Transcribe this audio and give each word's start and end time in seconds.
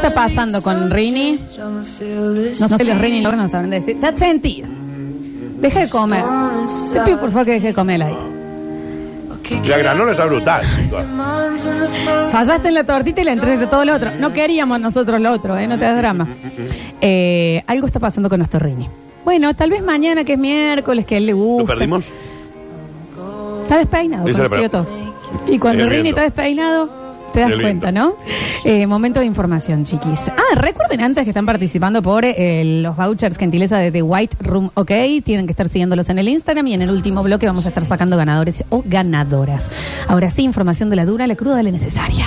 está 0.00 0.14
pasando 0.14 0.62
con 0.62 0.90
Rini? 0.90 1.38
No 1.58 2.68
sé, 2.68 2.84
los 2.84 2.98
Rini 2.98 3.20
no 3.22 3.48
saben 3.48 3.70
decir. 3.70 3.96
Está 3.96 4.16
sentido. 4.16 4.68
Deja 5.60 5.80
de 5.80 5.90
comer. 5.90 6.24
Te 6.92 7.00
pido 7.00 7.20
por 7.20 7.30
favor 7.30 7.44
que 7.46 7.52
deje 7.52 7.68
de 7.68 7.74
comer 7.74 8.02
ahí. 8.02 8.16
La 9.66 9.78
granola 9.78 10.12
está 10.12 10.26
brutal. 10.26 10.62
chicos. 10.84 11.02
Fallaste 12.30 12.68
en 12.68 12.74
la 12.74 12.84
tortita 12.84 13.20
y 13.20 13.24
le 13.24 13.32
entregaste 13.32 13.66
todo 13.66 13.84
lo 13.84 13.94
otro. 13.94 14.12
No 14.18 14.32
queríamos 14.32 14.80
nosotros 14.80 15.20
lo 15.20 15.32
otro, 15.32 15.58
¿eh? 15.58 15.66
No 15.66 15.76
te 15.76 15.84
das 15.84 15.96
drama. 15.96 16.26
Eh, 17.00 17.62
algo 17.66 17.86
está 17.86 17.98
pasando 17.98 18.28
con 18.28 18.38
nuestro 18.38 18.60
Rini. 18.60 18.88
Bueno, 19.24 19.52
tal 19.54 19.70
vez 19.70 19.82
mañana 19.82 20.24
que 20.24 20.34
es 20.34 20.38
miércoles, 20.38 21.04
que 21.04 21.16
a 21.16 21.18
él 21.18 21.26
le 21.26 21.32
¿Lo 21.32 21.38
gusta. 21.38 21.74
perdimos? 21.74 22.04
Está 23.62 23.78
despeinado, 23.78 24.28
Esa 24.28 24.38
consiguió 24.44 24.70
todo. 24.70 24.86
Y 25.48 25.58
cuando 25.58 25.88
Rini 25.88 26.08
está 26.10 26.22
despeinado, 26.22 26.88
te 27.32 27.40
das 27.40 27.52
cuenta, 27.60 27.92
¿no? 27.92 28.16
Eh, 28.64 28.86
momento 28.86 29.20
de 29.20 29.26
información, 29.26 29.84
chiquis. 29.84 30.18
Ah, 30.28 30.54
recuerden 30.54 31.00
antes 31.00 31.24
que 31.24 31.30
están 31.30 31.46
participando 31.46 32.02
por 32.02 32.24
eh, 32.24 32.62
los 32.82 32.96
vouchers 32.96 33.36
gentileza 33.36 33.78
de 33.78 33.90
The 33.90 34.02
White 34.02 34.36
Room 34.40 34.70
OK. 34.74 34.90
Tienen 35.24 35.46
que 35.46 35.52
estar 35.52 35.68
siguiéndolos 35.68 36.08
en 36.10 36.18
el 36.18 36.28
Instagram 36.28 36.66
y 36.68 36.74
en 36.74 36.82
el 36.82 36.90
último 36.90 37.22
bloque 37.22 37.46
vamos 37.46 37.66
a 37.66 37.68
estar 37.68 37.84
sacando 37.84 38.16
ganadores 38.16 38.64
o 38.68 38.82
ganadoras. 38.84 39.70
Ahora 40.08 40.30
sí, 40.30 40.42
información 40.42 40.90
de 40.90 40.96
la 40.96 41.06
dura, 41.06 41.26
la 41.26 41.36
cruda, 41.36 41.62
la 41.62 41.70
necesaria. 41.70 42.26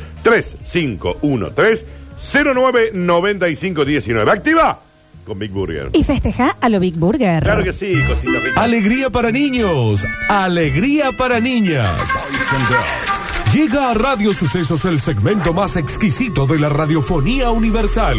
3513-099519. 2.17 4.29
¿Activa? 4.31 4.79
Con 5.25 5.39
Big 5.39 5.51
Burger. 5.51 5.89
Y 5.93 6.03
festeja 6.03 6.55
a 6.61 6.69
lo 6.69 6.79
Big 6.79 6.95
Burger. 6.97 7.41
Claro 7.43 7.63
que 7.63 7.73
sí, 7.73 7.93
cosita 8.07 8.39
rica. 8.39 8.61
Alegría 8.61 9.09
para 9.09 9.29
niños, 9.31 10.05
alegría 10.29 11.11
para 11.11 11.39
niñas. 11.41 11.89
Llega 13.53 13.91
a 13.91 13.93
Radio 13.93 14.33
Sucesos 14.33 14.85
el 14.85 14.99
segmento 15.01 15.53
más 15.53 15.75
exquisito 15.75 16.45
de 16.47 16.59
la 16.59 16.69
radiofonía 16.69 17.51
universal. 17.51 18.17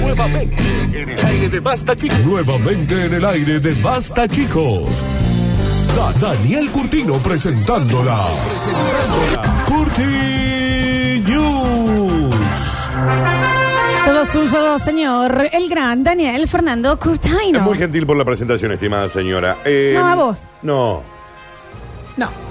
Nuevamente 0.00 0.56
en 0.94 1.10
el 1.10 1.22
aire 1.24 1.48
de 1.50 1.60
Basta 1.60 1.94
Chicos. 1.96 2.18
Nuevamente 2.24 3.04
en 3.04 3.12
el 3.14 3.24
aire 3.26 3.60
de 3.60 3.74
Basta 3.82 4.26
Chicos. 4.28 4.88
Da- 5.94 6.12
Daniel 6.34 6.70
Curtino 6.70 7.14
presentándola. 7.18 8.26
Presentándola. 8.28 9.64
Curti 9.66 10.29
Todo 14.10 14.26
suyo, 14.26 14.76
señor. 14.80 15.48
El 15.52 15.68
gran 15.68 16.02
Daniel 16.02 16.48
Fernando 16.48 16.94
Es 16.94 16.98
Curtino. 16.98 17.60
muy 17.60 17.78
gentil 17.78 18.04
por 18.06 18.16
la 18.16 18.24
presentación, 18.24 18.72
estimada 18.72 19.08
señora. 19.08 19.58
Eh, 19.64 19.92
No, 19.96 20.04
a 20.04 20.14
vos. 20.16 20.38
No, 20.62 21.02
No. 22.16 22.49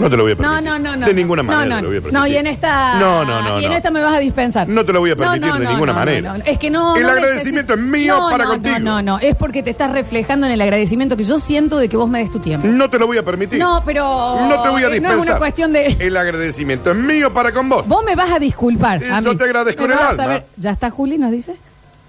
No. 0.00 0.04
no 0.06 0.10
te 0.10 0.16
lo 0.16 0.22
voy 0.24 0.32
a 0.32 0.34
No, 0.34 0.42
permitir. 0.42 0.64
no, 0.64 0.78
no, 0.78 0.96
no. 0.96 1.06
De 1.06 1.14
ninguna 1.14 1.42
no, 1.42 1.46
manera 1.52 1.66
no, 1.68 1.76
te 1.76 1.82
lo 1.82 1.88
voy 1.88 1.96
a 1.98 2.00
permitir. 2.00 2.18
No, 2.20 2.26
y 2.26 2.36
en 2.36 2.46
esta. 2.46 2.94
No, 2.98 3.24
no, 3.24 3.42
no. 3.42 3.60
Y 3.60 3.64
en 3.64 3.70
no. 3.70 3.76
esta 3.76 3.90
me 3.90 4.02
vas 4.02 4.14
a 4.14 4.18
dispensar. 4.18 4.68
No 4.68 4.84
te 4.84 4.92
lo 4.92 5.00
voy 5.00 5.10
a 5.10 5.16
permitir 5.16 5.40
No, 5.42 5.46
no, 5.48 5.58
de 5.58 5.64
no, 5.64 5.70
ninguna 5.70 5.92
no, 5.92 5.98
manera. 5.98 6.32
no, 6.32 6.38
no. 6.38 6.44
Es 6.44 6.58
que 6.58 6.70
no. 6.70 6.96
El 6.96 7.02
no 7.02 7.08
agradecimiento 7.10 7.74
es 7.74 7.80
mío 7.80 8.16
No, 8.18 8.30
para 8.30 8.44
no, 8.44 8.50
contigo. 8.50 8.78
No, 8.78 9.02
no, 9.02 9.02
no. 9.02 9.18
Es 9.18 9.36
porque 9.36 9.62
te 9.62 9.70
estás 9.70 9.92
reflejando 9.92 10.46
en 10.46 10.52
el 10.52 10.60
agradecimiento 10.60 11.16
que 11.16 11.24
yo 11.24 11.38
siento 11.38 11.78
de 11.78 11.88
que 11.88 11.96
vos 11.96 12.08
me 12.08 12.20
des 12.20 12.30
tu 12.32 12.38
tiempo. 12.40 12.66
No 12.66 12.88
te 12.90 12.98
lo 12.98 13.06
voy 13.06 13.18
a 13.18 13.22
permitir. 13.24 13.58
No, 13.58 13.82
pero. 13.84 14.04
No 14.48 14.62
te 14.62 14.68
voy 14.68 14.82
a 14.82 14.86
eh, 14.86 14.90
dispensar. 14.92 15.16
No 15.16 15.22
es 15.24 15.28
una 15.30 15.38
cuestión 15.38 15.72
de. 15.72 15.96
El 15.98 16.16
agradecimiento 16.16 16.90
es 16.90 16.96
mío 16.96 17.32
para 17.32 17.52
con 17.52 17.68
vos. 17.68 17.86
Vos 17.86 18.04
me 18.04 18.14
vas 18.16 18.30
a 18.32 18.38
disculpar. 18.38 18.98
Sí, 19.00 19.06
a 19.10 19.20
yo 19.20 19.30
mí. 19.32 19.36
te 19.36 19.44
agradezco 19.44 19.84
en 19.84 19.92
el 19.92 19.98
alma. 19.98 20.42
¿Ya 20.56 20.70
está 20.70 20.90
Juli, 20.90 21.18
nos 21.18 21.30
dice? 21.30 21.56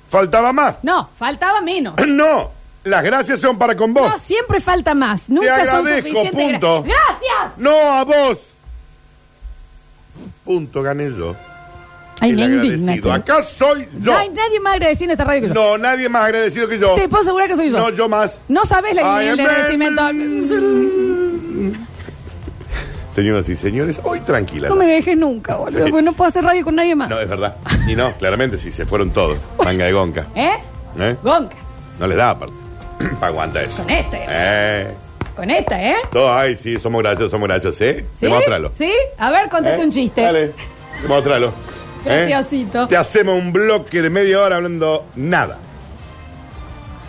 Faltaba 0.09 0.51
más. 0.51 0.75
No, 0.83 1.09
faltaba 1.17 1.61
menos. 1.61 1.95
No, 2.07 2.51
las 2.83 3.03
gracias 3.03 3.39
son 3.39 3.57
para 3.57 3.75
con 3.75 3.93
vos. 3.93 4.09
No, 4.09 4.17
siempre 4.17 4.59
falta 4.59 4.93
más. 4.95 5.29
Nunca 5.29 5.65
son 5.65 5.87
agradezco, 5.87 6.07
suficientes. 6.09 6.33
gra- 6.33 6.51
punto. 6.51 6.83
¡Gracias! 6.83 7.57
No 7.57 7.71
a 7.71 8.03
vos. 8.03 8.39
Punto, 10.43 10.81
gané 10.81 11.09
yo. 11.15 11.35
Ay, 12.19 12.31
el 12.31 12.35
me 12.35 12.43
indigna. 12.43 12.91
agradecido. 12.93 13.13
Acá 13.13 13.41
soy 13.43 13.87
yo. 13.99 14.11
No 14.11 14.17
hay 14.17 14.29
nadie 14.29 14.59
más 14.59 14.73
agradecido 14.75 15.05
en 15.05 15.11
esta 15.11 15.23
radio 15.23 15.41
que 15.41 15.47
yo. 15.47 15.53
No, 15.53 15.77
nadie 15.77 16.07
más 16.09 16.25
agradecido 16.25 16.67
que 16.67 16.77
yo. 16.79 16.93
Te 16.93 17.07
puedo 17.09 17.23
asegurar 17.23 17.47
que 17.47 17.55
soy 17.55 17.69
yo. 17.71 17.77
No, 17.77 17.89
yo 17.89 18.07
más. 18.09 18.37
No 18.47 18.65
sabes 18.65 18.93
la 18.95 19.15
Ay, 19.17 19.27
el 19.29 19.39
agradecimiento. 19.39 20.01
Señoras 23.15 23.49
y 23.49 23.55
señores, 23.57 23.99
hoy 24.03 24.21
tranquila. 24.21 24.69
No 24.69 24.75
me 24.75 24.85
dejes 24.85 25.17
nunca, 25.17 25.55
boludo, 25.57 25.81
porque 25.89 26.01
no 26.01 26.13
puedo 26.13 26.29
hacer 26.29 26.43
radio 26.45 26.63
con 26.63 26.75
nadie 26.75 26.95
más. 26.95 27.09
No, 27.09 27.19
es 27.19 27.27
verdad. 27.27 27.57
Y 27.87 27.95
no, 27.95 28.13
claramente, 28.13 28.57
si 28.57 28.71
se 28.71 28.85
fueron 28.85 29.11
todos. 29.11 29.37
Manga 29.63 29.85
de 29.85 29.91
gonca. 29.91 30.27
¿Eh? 30.33 30.53
¿Eh? 30.97 31.15
Gonca. 31.21 31.57
No 31.99 32.07
les 32.07 32.15
da 32.17 32.29
aparte. 32.29 32.53
Para 33.19 33.27
aguantar 33.27 33.63
eso. 33.63 33.83
Con 33.83 33.89
este. 33.91 34.19
Eh. 34.27 34.87
Con 35.35 35.49
esta, 35.49 35.81
¿eh? 35.81 35.95
Todo, 36.11 36.33
ay, 36.33 36.55
sí, 36.57 36.77
somos 36.79 37.01
graciosos, 37.01 37.31
somos 37.31 37.47
graciosos, 37.47 37.81
¿eh? 37.81 38.05
¿Sí? 38.19 38.25
Demóstralo. 38.25 38.71
¿Sí? 38.77 38.91
A 39.17 39.31
ver, 39.31 39.49
contate 39.49 39.81
¿Eh? 39.81 39.85
un 39.85 39.91
chiste. 39.91 40.21
Dale, 40.21 40.51
demóstralo. 41.01 41.47
¿Eh? 42.05 42.25
Graciosito. 42.27 42.87
Te 42.87 42.97
hacemos 42.97 43.39
un 43.39 43.53
bloque 43.53 44.01
de 44.01 44.09
media 44.09 44.41
hora 44.41 44.57
hablando 44.57 45.05
nada. 45.15 45.57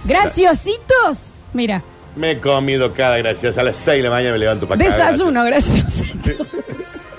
Graciositos. 0.04 1.34
Mira, 1.52 1.82
Me 2.16 2.32
he 2.32 2.38
comido 2.38 2.92
cada 2.92 3.16
graciosa. 3.18 3.60
A 3.60 3.64
las 3.64 3.76
6 3.76 3.98
de 4.02 4.08
la 4.08 4.14
mañana 4.14 4.32
me 4.32 4.38
levanto 4.38 4.66
para 4.68 4.84
acá. 4.84 4.94
desayuno, 4.96 5.44
graciosito. 5.44 6.32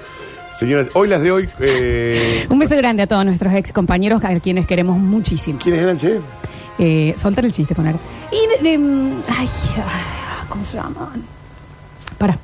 Señoras, 0.59 0.88
hoy 0.94 1.07
las 1.07 1.22
de 1.22 1.31
hoy. 1.31 1.50
Eh, 1.59 2.45
Un 2.50 2.59
beso 2.59 2.75
grande 2.78 3.03
a 3.03 3.07
todos 3.07 3.25
nuestros 3.25 3.53
ex 3.53 3.72
compañeros, 3.72 4.23
a 4.23 4.39
quienes 4.39 4.66
queremos 4.67 4.97
muchísimo. 4.97 5.59
¿Quiénes 5.62 5.81
eran, 5.83 5.97
che? 5.97 6.19
Eh, 6.79 7.13
soltar 7.17 7.45
el 7.45 7.51
chiste, 7.51 7.75
poner. 7.75 7.95
Y, 8.31 8.63
de- 8.63 8.78
de- 8.78 9.13
ay, 9.29 9.47
¿cómo 10.50 10.66
se 10.66 10.78
llaman? 10.78 11.23
Para. 12.17 12.38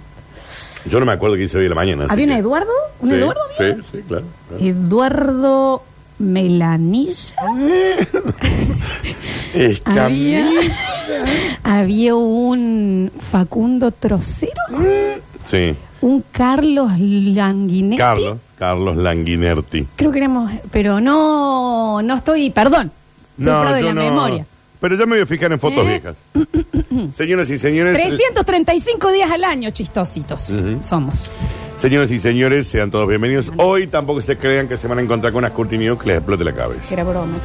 Yo 0.90 1.00
no 1.00 1.06
me 1.06 1.12
acuerdo 1.13 1.35
qué 1.35 1.44
hice 1.44 1.57
hoy 1.57 1.63
en 1.66 1.69
la 1.69 1.75
mañana. 1.75 2.03
así 2.06 2.13
¿Había 2.13 2.25
un 2.25 2.31
que- 2.34 2.38
Eduardo? 2.39 2.72
¿Un 3.01 3.09
Sí, 3.09 3.16
Eduardo 3.16 3.41
había? 3.59 3.75
Sí, 3.75 3.81
sí, 3.91 3.97
claro. 4.07 4.25
claro. 4.47 4.63
Eduardo 4.66 5.84
Melanilla. 6.19 7.35
Había, 9.85 10.47
había 11.63 12.16
un 12.16 13.12
Facundo 13.31 13.91
Trocero, 13.91 14.53
Sí, 15.45 15.75
un 16.01 16.23
Carlos 16.31 16.91
Languinetti. 17.00 17.97
Carlos. 17.97 18.38
Carlos 18.57 18.97
Languinerti. 18.97 19.88
Creo 19.95 20.12
que 20.12 20.19
éramos, 20.19 20.51
pero 20.72 21.00
no, 21.01 22.01
no 22.03 22.16
estoy, 22.18 22.50
perdón, 22.51 22.91
sufro 23.39 23.73
de 23.73 23.81
yo 23.81 23.88
la 23.88 23.94
no. 23.94 24.01
memoria. 24.01 24.45
Pero 24.81 24.95
ya 24.95 25.05
me 25.05 25.16
voy 25.16 25.23
a 25.23 25.25
fijar 25.25 25.51
en 25.51 25.59
fotos 25.59 25.85
¿Eh? 25.85 25.88
viejas. 25.88 26.16
Señoras 27.16 27.50
y 27.50 27.57
señores. 27.57 27.94
335 27.94 29.11
días 29.11 29.29
al 29.31 29.44
año, 29.44 29.69
chistositos, 29.72 30.50
Ujú. 30.50 30.79
somos. 30.83 31.29
Señoras 31.81 32.11
y 32.11 32.19
señores, 32.19 32.67
sean 32.67 32.91
todos 32.91 33.07
bienvenidos. 33.07 33.51
Hoy 33.57 33.88
tampoco 33.88 34.22
se 34.22 34.38
crean 34.38 34.67
que 34.67 34.75
se 34.77 34.88
van 34.88 35.00
a 35.00 35.01
encontrar 35.01 35.31
con 35.33 35.39
unas 35.39 35.51
Curti 35.51 35.77
News 35.77 36.00
que 36.01 36.07
les 36.07 36.17
explote 36.17 36.44
la 36.44 36.51
Que 36.51 36.57
cabeza. 36.57 36.94
era 36.94 37.03
broma. 37.05 37.38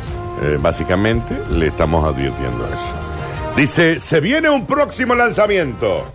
Eh, 0.42 0.58
básicamente, 0.60 1.36
le 1.52 1.68
estamos 1.68 2.04
advirtiendo 2.04 2.66
eso. 2.66 3.54
Dice, 3.56 4.00
se 4.00 4.18
viene 4.20 4.50
un 4.50 4.66
próximo 4.66 5.14
lanzamiento. 5.14 6.12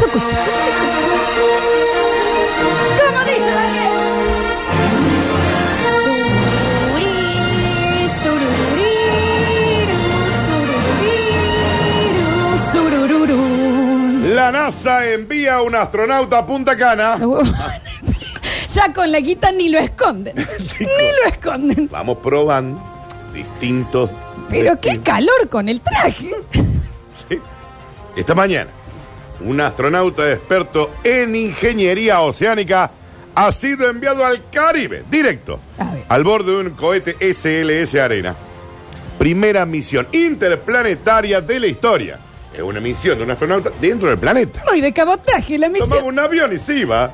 Sucu, 0.00 0.18
sucu, 0.18 0.69
La 14.50 14.62
NASA 14.62 15.08
envía 15.08 15.62
un 15.62 15.76
astronauta 15.76 16.38
a 16.38 16.46
Punta 16.46 16.76
Cana. 16.76 17.16
Ya 18.72 18.92
con 18.92 19.10
la 19.10 19.20
guita 19.20 19.52
ni 19.52 19.68
lo 19.68 19.78
esconden. 19.78 20.34
Ni 20.80 20.86
lo 20.86 21.28
esconden. 21.28 21.88
Vamos 21.90 22.18
probando 22.18 22.80
distintos. 23.32 24.10
Pero 24.48 24.80
qué 24.80 24.98
calor 25.00 25.48
con 25.48 25.68
el 25.68 25.80
traje. 25.80 26.30
Sí. 27.28 27.38
Esta 28.16 28.34
mañana, 28.34 28.70
un 29.40 29.60
astronauta 29.60 30.30
experto 30.30 30.92
en 31.04 31.36
ingeniería 31.36 32.20
oceánica 32.20 32.90
ha 33.34 33.52
sido 33.52 33.88
enviado 33.88 34.24
al 34.24 34.48
Caribe, 34.50 35.04
directo, 35.10 35.60
al 36.08 36.24
borde 36.24 36.52
de 36.52 36.58
un 36.58 36.70
cohete 36.70 37.16
SLS 37.34 37.96
Arena. 37.96 38.34
Primera 39.18 39.66
misión 39.66 40.08
interplanetaria 40.12 41.40
de 41.40 41.60
la 41.60 41.66
historia 41.66 42.18
Es 42.54 42.60
una 42.60 42.80
misión 42.80 43.16
de 43.18 43.24
un 43.24 43.30
astronauta 43.30 43.70
dentro 43.80 44.08
del 44.08 44.18
planeta. 44.18 44.62
Ay, 44.70 44.80
de 44.80 44.92
cabotaje 44.92 45.58
la 45.58 45.68
misión. 45.68 45.88
Tomaba 45.88 46.08
un 46.08 46.18
avión 46.18 46.52
y 46.52 46.58
se 46.58 46.78
iba. 46.78 47.10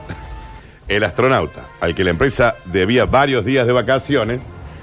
El 0.89 1.03
astronauta, 1.03 1.63
al 1.81 1.95
que 1.95 2.05
la 2.05 2.11
empresa 2.11 2.55
debía 2.65 3.07
varios 3.07 3.45
días 3.45 3.67
de 3.67 3.73
vacaciones, 3.73 4.41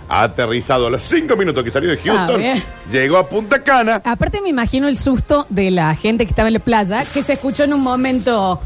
ha 0.09 0.23
aterrizado 0.23 0.87
a 0.87 0.89
los 0.89 1.01
cinco 1.01 1.35
minutos 1.35 1.63
que 1.63 1.71
salió 1.71 1.89
de 1.89 1.97
Houston, 1.97 2.37
bien. 2.37 2.63
llegó 2.91 3.17
a 3.17 3.29
Punta 3.29 3.63
Cana. 3.63 4.01
Aparte 4.03 4.41
me 4.41 4.49
imagino 4.49 4.87
el 4.87 4.97
susto 4.97 5.47
de 5.49 5.71
la 5.71 5.95
gente 5.95 6.25
que 6.25 6.31
estaba 6.31 6.49
en 6.49 6.55
la 6.55 6.59
playa, 6.59 7.05
que 7.05 7.23
se 7.23 7.33
escuchó 7.33 7.63
en 7.63 7.73
un 7.73 7.81
momento... 7.81 8.59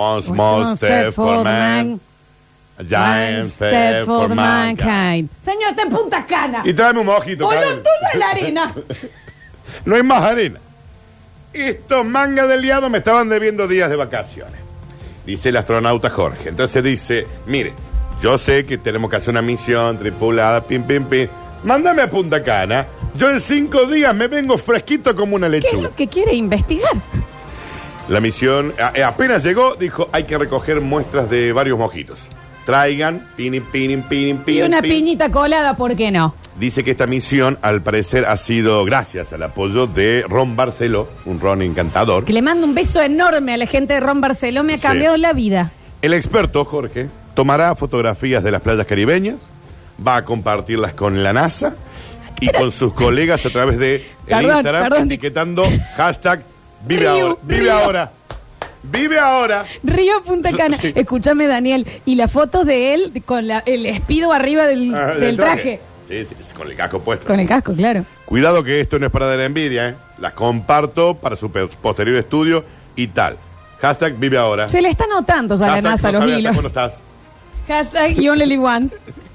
One 0.00 0.22
small 0.22 0.76
step 0.76 1.12
for 1.12 1.44
man, 1.44 2.00
a 2.78 2.82
giant 2.84 3.50
step 3.52 4.06
for 4.06 4.28
mankind. 4.34 5.28
Señor, 5.44 5.70
está 5.70 5.82
en 5.82 5.90
Punta 5.90 6.24
Cana. 6.26 6.62
Y 6.64 6.72
tráeme 6.72 7.00
un 7.00 7.06
mojito, 7.06 7.46
¡O 7.46 7.50
Karen. 7.50 7.82
en 8.14 8.18
la 8.18 8.30
arena! 8.30 8.74
No 9.84 9.94
hay 9.94 10.02
más 10.02 10.22
arena. 10.22 10.58
Estos 11.52 12.04
mangas 12.04 12.48
del 12.48 12.60
liado 12.62 12.88
me 12.90 12.98
estaban 12.98 13.28
debiendo 13.28 13.68
días 13.68 13.88
de 13.88 13.96
vacaciones. 13.96 14.56
Dice 15.24 15.50
el 15.50 15.56
astronauta 15.58 16.10
Jorge. 16.10 16.48
Entonces 16.48 16.82
dice, 16.82 17.26
mire, 17.46 17.72
yo 18.20 18.36
sé 18.36 18.64
que 18.64 18.78
tenemos 18.78 19.10
que 19.10 19.16
hacer 19.18 19.30
una 19.30 19.42
misión 19.42 19.96
tripulada, 19.96 20.62
pim, 20.62 20.82
pim, 20.82 21.04
pim. 21.04 21.28
Mándame 21.62 22.02
a 22.02 22.10
Punta 22.10 22.42
Cana. 22.42 22.86
Yo 23.16 23.30
en 23.30 23.40
cinco 23.40 23.86
días 23.86 24.14
me 24.14 24.26
vengo 24.28 24.56
fresquito 24.58 25.14
como 25.14 25.36
una 25.36 25.48
¿Qué 25.48 25.58
es 25.58 25.62
lechuga. 25.64 25.82
lo 25.82 25.94
que 25.94 26.08
quiere 26.08 26.34
investigar? 26.34 26.92
La 28.10 28.20
misión 28.20 28.74
a- 28.78 28.92
eh, 28.94 29.02
apenas 29.02 29.42
llegó, 29.42 29.74
dijo, 29.76 30.08
hay 30.12 30.24
que 30.24 30.36
recoger 30.36 30.80
muestras 30.82 31.30
de 31.30 31.52
varios 31.52 31.78
mojitos. 31.78 32.18
Traigan, 32.66 33.26
pinin, 33.36 33.62
pinin, 33.64 34.02
pinin, 34.02 34.36
Y 34.36 34.44
pinin. 34.44 34.64
una 34.64 34.82
pinin. 34.82 34.98
piñita 34.98 35.30
colada, 35.30 35.76
¿por 35.76 35.96
qué 35.96 36.10
no? 36.10 36.34
Dice 36.58 36.84
que 36.84 36.90
esta 36.90 37.06
misión, 37.06 37.58
al 37.62 37.80
parecer, 37.82 38.26
ha 38.26 38.36
sido 38.36 38.84
gracias 38.84 39.32
al 39.32 39.42
apoyo 39.44 39.86
de 39.86 40.24
Ron 40.28 40.56
Barceló, 40.56 41.08
un 41.24 41.40
Ron 41.40 41.62
encantador. 41.62 42.24
Que 42.24 42.32
le 42.34 42.42
mando 42.42 42.66
un 42.66 42.74
beso 42.74 43.00
enorme 43.00 43.54
a 43.54 43.56
la 43.56 43.66
gente 43.66 43.94
de 43.94 44.00
Ron 44.00 44.20
Barceló, 44.20 44.62
me 44.62 44.74
ha 44.74 44.76
Sí. 44.76 44.82
cambiado 44.82 45.16
la 45.16 45.32
vida. 45.32 45.70
El 46.02 46.12
experto, 46.12 46.64
Jorge, 46.64 47.08
tomará 47.34 47.74
fotografías 47.76 48.42
de 48.44 48.50
las 48.50 48.60
playas 48.60 48.86
caribeñas, 48.86 49.36
va 50.06 50.16
a 50.16 50.24
compartirlas 50.24 50.92
con 50.94 51.22
la 51.22 51.32
NASA 51.32 51.74
y 52.40 52.48
con 52.48 52.70
sus 52.72 52.92
colegas 52.92 53.46
a 53.46 53.50
través 53.50 53.78
de 53.78 53.94
el 53.96 54.02
Perdón, 54.26 54.56
Instagram, 54.56 54.82
perdón. 54.82 55.02
etiquetando 55.06 55.64
hashtag 55.96 56.42
vive 56.84 57.00
Río, 57.02 57.10
ahora. 57.12 57.36
Vive 57.42 57.60
Río. 57.60 57.72
ahora. 57.72 58.10
Vive 58.82 59.18
ahora. 59.18 59.64
Río 59.82 60.22
Punta 60.22 60.52
Cana. 60.52 60.78
Sí. 60.80 60.92
Escúchame, 60.94 61.46
Daniel. 61.46 61.86
Y 62.06 62.14
las 62.14 62.30
fotos 62.32 62.64
de 62.64 62.94
él 62.94 63.22
con 63.26 63.46
la- 63.46 63.58
el 63.66 63.84
espido 63.86 64.32
arriba 64.32 64.66
del, 64.66 64.94
Ah, 64.94 65.14
del 65.14 65.36
traje. 65.36 65.80
Sí, 66.08 66.24
sí, 66.24 66.34
sí, 66.40 66.54
con 66.54 66.66
el 66.68 66.76
casco 66.76 67.00
puesto. 67.00 67.26
Con 67.26 67.38
el 67.38 67.46
casco, 67.46 67.72
claro. 67.74 68.04
Cuidado 68.24 68.64
que 68.64 68.80
esto 68.80 68.98
no 68.98 69.06
es 69.06 69.12
para 69.12 69.26
dar 69.26 69.40
envidia, 69.40 69.90
¿eh? 69.90 69.94
Las 70.18 70.32
comparto 70.32 71.14
para 71.14 71.36
su 71.36 71.50
per- 71.52 71.68
posterior 71.68 72.16
estudio 72.16 72.64
y 72.96 73.06
tal. 73.08 73.36
Hashtag 73.80 74.14
vive 74.18 74.36
ahora. 74.38 74.68
Se 74.68 74.80
le 74.82 74.88
está 74.88 75.06
notando 75.06 75.54
ya 75.56 75.66
la 75.66 75.72
Hashtag 75.74 75.90
NASA 75.92 76.12
no 76.12 76.18
los 76.18 76.22
hasta 76.26 76.38
hilos. 76.38 76.52
cuándo 76.52 76.68
estás. 76.68 76.92
Hashtag 77.68 78.14
you 78.14 78.32
only 78.32 78.56
once. 78.56 78.96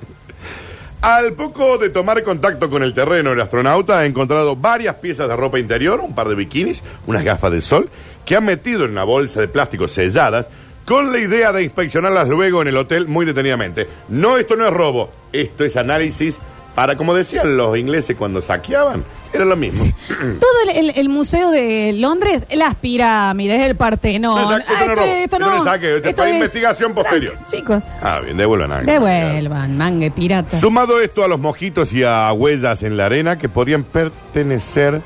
Al 1.05 1.33
poco 1.33 1.77
de 1.77 1.91
tomar 1.91 2.23
contacto 2.23 2.67
con 2.67 2.81
el 2.81 2.95
terreno, 2.95 3.31
el 3.31 3.39
astronauta 3.39 3.99
ha 3.99 4.05
encontrado 4.07 4.55
varias 4.55 4.95
piezas 4.95 5.27
de 5.27 5.35
ropa 5.35 5.59
interior, 5.59 5.99
un 5.99 6.15
par 6.15 6.27
de 6.27 6.33
bikinis, 6.33 6.81
unas 7.05 7.23
gafas 7.23 7.51
de 7.51 7.61
sol, 7.61 7.91
que 8.25 8.35
ha 8.35 8.41
metido 8.41 8.85
en 8.85 8.91
una 8.93 9.03
bolsa 9.03 9.39
de 9.39 9.47
plástico 9.47 9.87
selladas 9.87 10.47
con 10.83 11.11
la 11.11 11.19
idea 11.19 11.51
de 11.51 11.61
inspeccionarlas 11.61 12.27
luego 12.27 12.63
en 12.63 12.69
el 12.69 12.77
hotel 12.77 13.07
muy 13.07 13.23
detenidamente. 13.23 13.87
No, 14.09 14.39
esto 14.39 14.55
no 14.55 14.65
es 14.65 14.73
robo, 14.73 15.11
esto 15.31 15.63
es 15.63 15.77
análisis 15.77 16.39
para, 16.73 16.95
como 16.95 17.13
decían 17.13 17.55
los 17.55 17.77
ingleses 17.77 18.17
cuando 18.17 18.41
saqueaban, 18.41 19.03
era 19.35 19.45
lo 19.45 19.55
mismo. 19.55 19.83
Todo 20.07 20.51
el, 20.63 20.89
el- 20.89 20.97
el 20.97 21.09
museo 21.09 21.51
de 21.51 21.93
Londres, 21.93 22.45
las 22.51 22.75
pirámides, 22.75 23.61
el 23.61 23.75
Partenón. 23.75 24.35
No, 24.41 24.51
exacto, 24.57 24.73
esto 24.73 24.75
Ah, 24.75 24.85
no 24.85 24.91
es 24.91 24.97
robo. 24.97 25.07
Esto 25.07 25.39
no 25.39 25.57
es 25.57 25.63
saque, 25.63 25.95
esto 25.97 26.09
es 26.09 26.15
para 26.15 26.29
investigación 26.31 26.93
posterior. 26.93 27.33
Chicos, 27.51 27.81
Ah, 28.01 28.19
bien, 28.23 28.37
devuelvan 28.37 28.71
a 28.71 28.81
devuelvan, 28.81 29.77
mangue 29.77 30.11
pirata. 30.11 30.59
Sumado 30.59 30.99
esto 30.99 31.23
a 31.23 31.27
los 31.27 31.39
mojitos 31.39 31.93
y 31.93 32.03
a 32.03 32.31
huellas 32.33 32.83
en 32.83 32.97
la 32.97 33.05
arena 33.07 33.37
que 33.37 33.49
podrían 33.49 33.83
pertenecer 33.83 35.01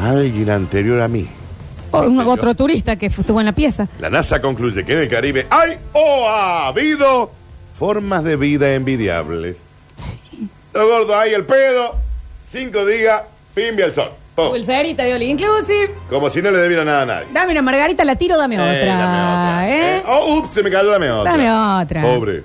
a 0.00 0.08
alguien 0.10 0.50
anterior 0.50 1.00
a 1.00 1.08
mí. 1.08 1.26
O 1.90 2.02
un- 2.02 2.16
No 2.16 2.28
otro 2.28 2.54
turista 2.54 2.96
que 2.96 3.06
estuvo 3.06 3.38
en 3.40 3.46
la 3.46 3.52
pieza. 3.52 3.86
La 4.00 4.10
NASA 4.10 4.40
concluye 4.42 4.84
que 4.84 4.92
en 4.92 4.98
el 4.98 5.08
Caribe 5.08 5.46
hay 5.50 5.76
o 5.92 6.28
ha 6.28 6.66
habido 6.66 7.30
formas 7.78 8.24
de 8.24 8.34
vida 8.36 8.74
envidiables. 8.74 9.56
Lo 10.72 10.88
gordo, 10.88 11.16
hay 11.16 11.32
el 11.34 11.44
pedo, 11.44 11.94
cinco 12.50 12.84
días, 12.84 13.22
pimbi 13.54 13.82
al 13.82 13.92
sol. 13.92 14.10
Pum. 14.34 14.48
Pulserita 14.48 15.04
de 15.04 15.14
All 15.14 15.22
Inclusive. 15.22 15.94
Como 16.08 16.28
si 16.28 16.42
no 16.42 16.50
le 16.50 16.58
debiera 16.58 16.84
nada 16.84 17.02
a 17.02 17.06
nadie. 17.06 17.26
Dame 17.32 17.52
una 17.52 17.62
margarita, 17.62 18.04
la 18.04 18.16
tiro, 18.16 18.36
dame 18.36 18.58
otra. 18.58 18.82
Eh, 18.82 18.86
dame 18.86 19.04
otra. 19.04 19.68
¿eh? 19.68 19.96
Eh, 19.98 20.02
oh, 20.08 20.38
ups, 20.38 20.50
se 20.52 20.62
me 20.62 20.70
cayó, 20.70 20.90
dame 20.90 21.10
otra. 21.10 21.32
Dame 21.32 21.82
otra. 21.82 22.02
Pobre. 22.02 22.42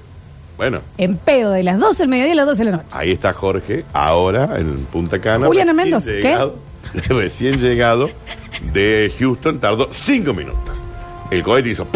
Bueno, 0.56 0.82
En 0.98 1.16
pedo 1.18 1.52
de 1.52 1.64
las 1.64 1.80
12 1.80 2.04
del 2.04 2.10
mediodía 2.10 2.34
a 2.34 2.36
las 2.36 2.46
12 2.48 2.66
de 2.66 2.72
la 2.72 2.78
noche. 2.78 2.90
ahí 2.92 3.12
está 3.12 3.32
Jorge, 3.32 3.86
ahora 3.94 4.58
en 4.58 4.86
Punta 4.86 5.18
Cana. 5.20 5.48
Recién 5.48 5.76
Mendoza, 5.76 6.12
¿qué? 6.12 6.38
Recién 7.08 7.62
llegado 7.62 8.10
de 8.74 9.12
Houston, 9.18 9.60
tardó 9.60 9.90
cinco 9.94 10.34
minutos. 10.34 10.76
El 11.32 11.44
cohete 11.44 11.70
hizo... 11.70 11.88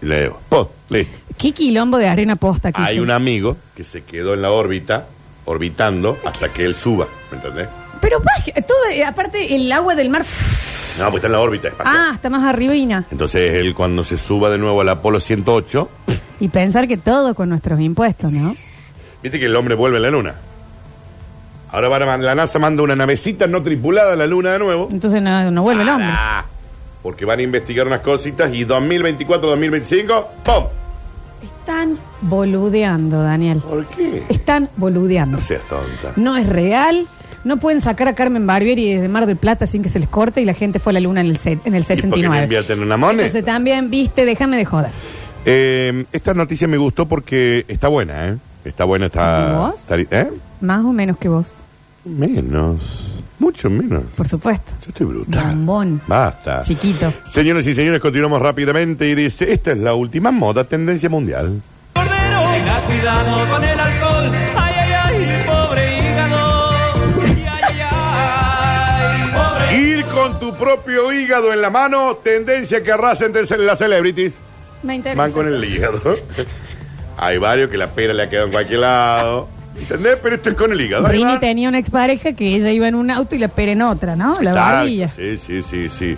Y 0.00 0.06
le 0.06 0.22
digo, 0.22 0.40
listo. 0.88 1.18
Qué 1.36 1.52
quilombo 1.52 1.98
de 1.98 2.06
arena 2.06 2.36
posta 2.36 2.70
que 2.70 2.80
Hay 2.80 3.00
un 3.00 3.10
amigo 3.10 3.56
que 3.74 3.82
se 3.82 4.04
quedó 4.04 4.34
en 4.34 4.42
la 4.42 4.52
órbita, 4.52 5.06
orbitando, 5.44 6.18
hasta 6.24 6.52
que 6.52 6.64
él 6.64 6.76
suba, 6.76 7.08
¿me 7.30 7.38
entendés? 7.38 7.68
Pero 8.02 8.20
todo, 8.66 8.76
eh, 8.92 9.02
aparte 9.04 9.54
el 9.54 9.72
agua 9.72 9.94
del 9.94 10.10
mar. 10.10 10.22
No, 10.98 11.04
pues 11.06 11.14
está 11.16 11.28
en 11.28 11.32
la 11.32 11.40
órbita 11.40 11.68
espacial. 11.68 11.96
Ah, 11.98 12.10
está 12.14 12.28
más 12.28 12.42
arribina. 12.44 13.06
Entonces 13.10 13.54
él 13.54 13.74
cuando 13.74 14.04
se 14.04 14.18
suba 14.18 14.50
de 14.50 14.58
nuevo 14.58 14.82
al 14.82 14.88
Apolo 14.90 15.20
108, 15.20 15.88
Y 16.40 16.48
pensar 16.48 16.86
que 16.88 16.98
todo 16.98 17.34
con 17.34 17.48
nuestros 17.48 17.80
impuestos, 17.80 18.30
¿no? 18.32 18.54
viste 19.22 19.38
que 19.38 19.46
el 19.46 19.54
hombre 19.56 19.74
vuelve 19.76 19.96
a 19.96 20.00
la 20.00 20.10
luna. 20.10 20.34
Ahora 21.70 21.88
van 21.88 22.02
a 22.02 22.06
man- 22.06 22.22
la 22.24 22.34
NASA 22.34 22.58
manda 22.58 22.82
una 22.82 22.94
navecita 22.96 23.46
no 23.46 23.62
tripulada 23.62 24.12
a 24.12 24.16
la 24.16 24.26
luna 24.26 24.52
de 24.52 24.58
nuevo. 24.58 24.88
Entonces 24.90 25.22
no, 25.22 25.50
no 25.50 25.62
vuelve 25.62 25.84
el 25.84 25.88
hombre. 25.88 26.08
Ah, 26.10 26.44
Porque 27.02 27.24
van 27.24 27.38
a 27.38 27.42
investigar 27.42 27.86
unas 27.86 28.00
cositas 28.00 28.52
y 28.54 28.64
2024, 28.64 29.48
2025, 29.48 30.28
¡pum! 30.44 30.64
Están 31.60 31.96
boludeando, 32.20 33.22
Daniel. 33.22 33.58
¿Por 33.60 33.86
qué? 33.86 34.22
Están 34.28 34.68
boludeando. 34.76 35.36
No 35.38 35.42
seas 35.42 35.62
tonta. 35.68 36.12
No 36.16 36.36
es 36.36 36.46
real. 36.48 37.06
No 37.44 37.56
pueden 37.58 37.80
sacar 37.80 38.06
a 38.08 38.14
Carmen 38.14 38.46
Barbieri 38.46 38.94
desde 38.94 39.08
Mar 39.08 39.26
del 39.26 39.36
Plata 39.36 39.66
sin 39.66 39.82
que 39.82 39.88
se 39.88 39.98
les 39.98 40.08
corte 40.08 40.40
y 40.40 40.44
la 40.44 40.54
gente 40.54 40.78
fue 40.78 40.90
a 40.90 40.94
la 40.94 41.00
luna 41.00 41.20
en 41.22 41.26
el, 41.26 41.38
set, 41.38 41.58
en 41.66 41.74
el 41.74 41.82
¿Y 41.82 41.84
por 41.86 41.96
qué 41.96 42.02
no 42.06 42.12
69. 42.12 42.42
invierten 42.44 42.78
en 42.78 42.84
una 42.84 42.96
moneda? 42.96 43.22
Entonces 43.22 43.44
también, 43.44 43.90
viste, 43.90 44.24
déjame 44.24 44.56
de 44.56 44.64
joder. 44.64 44.90
Eh, 45.44 46.04
esta 46.12 46.34
noticia 46.34 46.68
me 46.68 46.76
gustó 46.76 47.06
porque 47.06 47.64
está 47.66 47.88
buena, 47.88 48.28
¿eh? 48.28 48.36
Está 48.64 48.84
buena, 48.84 49.06
está... 49.06 49.56
¿Vos? 49.56 49.74
está 49.90 49.96
¿Eh? 50.20 50.30
Más 50.60 50.84
o 50.84 50.92
menos 50.92 51.16
que 51.16 51.28
vos, 51.28 51.52
Menos. 52.04 53.08
Mucho 53.38 53.68
menos. 53.70 54.02
por 54.16 54.28
supuesto. 54.28 54.70
Yo 54.82 54.88
estoy 54.90 55.06
brutal. 55.06 55.56
Bombón. 55.56 56.00
Basta. 56.06 56.62
Chiquito. 56.62 57.12
Señores 57.28 57.66
y 57.66 57.74
señores, 57.74 58.00
continuamos 58.00 58.40
rápidamente 58.40 59.08
y 59.08 59.16
dice, 59.16 59.52
esta 59.52 59.72
es 59.72 59.78
la 59.78 59.94
última 59.94 60.30
moda, 60.30 60.62
tendencia 60.62 61.08
mundial. 61.08 61.60
Cordero, 61.92 62.42
tenga 62.52 62.80
cuidado 62.82 63.46
propio 70.62 71.12
hígado 71.12 71.52
en 71.52 71.60
la 71.60 71.70
mano, 71.70 72.16
tendencia 72.22 72.82
que 72.82 72.92
arrasen 72.92 73.32
de 73.32 73.44
las 73.58 73.78
celebrities. 73.78 74.34
Me 74.82 74.94
interesa. 74.96 75.20
Van 75.20 75.32
con 75.32 75.48
el 75.48 75.64
hígado. 75.64 76.00
Hay 77.16 77.38
varios 77.38 77.68
que 77.70 77.76
la 77.78 77.88
pera 77.88 78.12
le 78.12 78.22
ha 78.24 78.28
quedado 78.28 78.46
en 78.46 78.52
cualquier 78.52 78.80
lado. 78.80 79.48
¿Entendés? 79.78 80.18
Pero 80.22 80.36
esto 80.36 80.50
es 80.50 80.54
con 80.56 80.70
el 80.72 80.80
hígado. 80.80 81.06
Ahí 81.06 81.18
Rini 81.18 81.38
tenía 81.40 81.68
una 81.68 81.78
expareja 81.78 82.32
que 82.32 82.54
ella 82.54 82.70
iba 82.70 82.86
en 82.88 82.94
un 82.94 83.10
auto 83.10 83.34
y 83.34 83.38
la 83.38 83.48
pera 83.48 83.72
en 83.72 83.82
otra, 83.82 84.14
¿no? 84.16 84.34
La 84.40 84.50
Exacto. 84.50 84.76
barbilla. 84.76 85.08
Sí, 85.16 85.38
sí, 85.38 85.62
sí, 85.62 85.88
sí. 85.88 86.16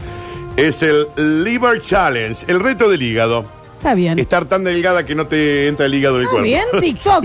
Es 0.57 0.83
el 0.83 1.07
Liver 1.45 1.81
Challenge, 1.81 2.45
el 2.49 2.61
reto 2.61 2.89
del 2.89 3.01
hígado. 3.03 3.45
Está 3.79 3.95
bien. 3.95 4.19
Estar 4.19 4.45
tan 4.47 4.65
delgada 4.65 5.05
que 5.07 5.15
no 5.15 5.27
te 5.27 5.69
entra 5.69 5.87
el 5.87 5.95
hígado 5.95 6.17
del 6.17 6.25
Está 6.25 6.33
cuerpo. 6.33 6.45
bien, 6.47 6.65
TikTok. 6.81 7.25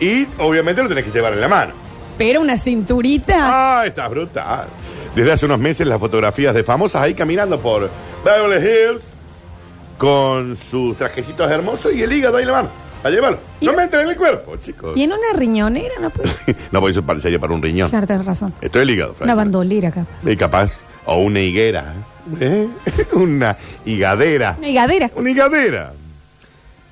Y 0.00 0.26
obviamente 0.38 0.82
lo 0.82 0.88
tenés 0.88 1.04
que 1.04 1.10
llevar 1.10 1.32
en 1.32 1.40
la 1.40 1.48
mano. 1.48 1.72
Pero 2.18 2.40
una 2.40 2.56
cinturita. 2.56 3.80
Ah, 3.80 3.86
está 3.86 4.06
brutal. 4.08 4.66
Desde 5.14 5.32
hace 5.32 5.46
unos 5.46 5.58
meses 5.58 5.86
las 5.86 5.98
fotografías 5.98 6.54
de 6.54 6.62
famosas 6.62 7.02
ahí 7.02 7.14
caminando 7.14 7.60
por 7.60 7.90
Beverly 8.24 8.66
Hills 8.66 9.02
con 9.98 10.56
sus 10.56 10.96
trajecitos 10.96 11.50
hermosos 11.50 11.92
y 11.94 12.02
el 12.02 12.12
hígado 12.12 12.36
ahí 12.36 12.46
mano. 12.46 12.68
Para 13.02 13.14
llevarlo. 13.14 13.38
Y 13.60 13.66
No 13.66 13.72
me 13.72 13.82
entren 13.84 14.02
en 14.02 14.10
el 14.10 14.16
cuerpo, 14.16 14.56
chicos. 14.56 14.96
Y 14.96 15.02
en 15.04 15.12
una 15.12 15.32
riñonera, 15.34 15.94
no 16.00 16.10
puede. 16.10 16.30
no, 16.70 16.80
porque 16.80 16.92
eso 16.92 17.02
parecería 17.02 17.38
para 17.38 17.54
un 17.54 17.62
riñón. 17.62 17.88
Claro, 17.88 18.06
tenés 18.06 18.26
razón. 18.26 18.52
Esto 18.60 18.78
es 18.78 18.82
el 18.82 18.90
hígado, 18.90 19.10
Una 19.12 19.18
Frank. 19.18 19.36
bandolera, 19.36 19.90
capaz. 19.90 20.30
Y 20.30 20.36
capaz. 20.36 20.72
O 21.06 21.16
una 21.16 21.40
higuera. 21.40 21.94
¿eh? 22.40 22.68
una 23.12 23.56
higadera. 23.86 24.54
Una 24.58 24.68
higadera. 24.68 25.10
Una 25.14 25.30
higadera. 25.30 25.92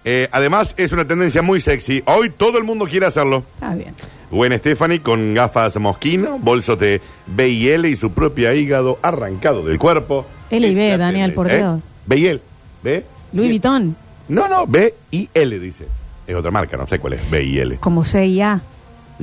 Eh, 0.05 0.29
además, 0.33 0.75
es 0.79 0.93
una 0.93 1.07
tendencia 1.07 1.43
muy 1.43 1.61
sexy. 1.61 2.03
Hoy 2.07 2.31
todo 2.31 2.57
el 2.57 2.65
mundo 2.65 2.87
quiere 2.87 3.05
hacerlo. 3.05 3.45
Está 3.55 3.75
bien. 3.75 3.95
Gwen 4.31 4.57
Stefani 4.59 4.99
con 4.99 5.35
gafas 5.35 5.77
mosquino, 5.79 6.39
bolsos 6.39 6.79
de 6.79 7.01
B 7.27 7.49
y 7.49 7.69
L 7.69 7.89
y 7.89 7.97
su 7.97 8.11
propio 8.13 8.53
hígado 8.53 8.99
arrancado 9.03 9.65
del 9.65 9.79
cuerpo. 9.79 10.27
L 10.51 10.67
y 10.69 10.75
B, 10.75 10.97
Daniel, 10.99 11.33
por 11.33 11.49
Dios. 11.49 11.81
¿eh? 11.81 11.83
B 12.07 12.17
y 12.19 12.27
L. 12.27 12.41
¿B? 12.83 13.05
Louis 13.33 13.49
Vuitton, 13.49 13.97
No, 14.29 14.49
no, 14.49 14.67
B 14.67 14.95
y 15.11 15.29
L 15.33 15.59
dice. 15.59 15.87
Es 16.27 16.35
otra 16.35 16.51
marca, 16.51 16.77
no 16.77 16.87
sé 16.87 16.99
cuál 16.99 17.15
es. 17.15 17.31
B 17.31 17.43
y 17.43 17.59
L. 17.59 17.77
como 17.79 18.05
CIA. 18.05 18.61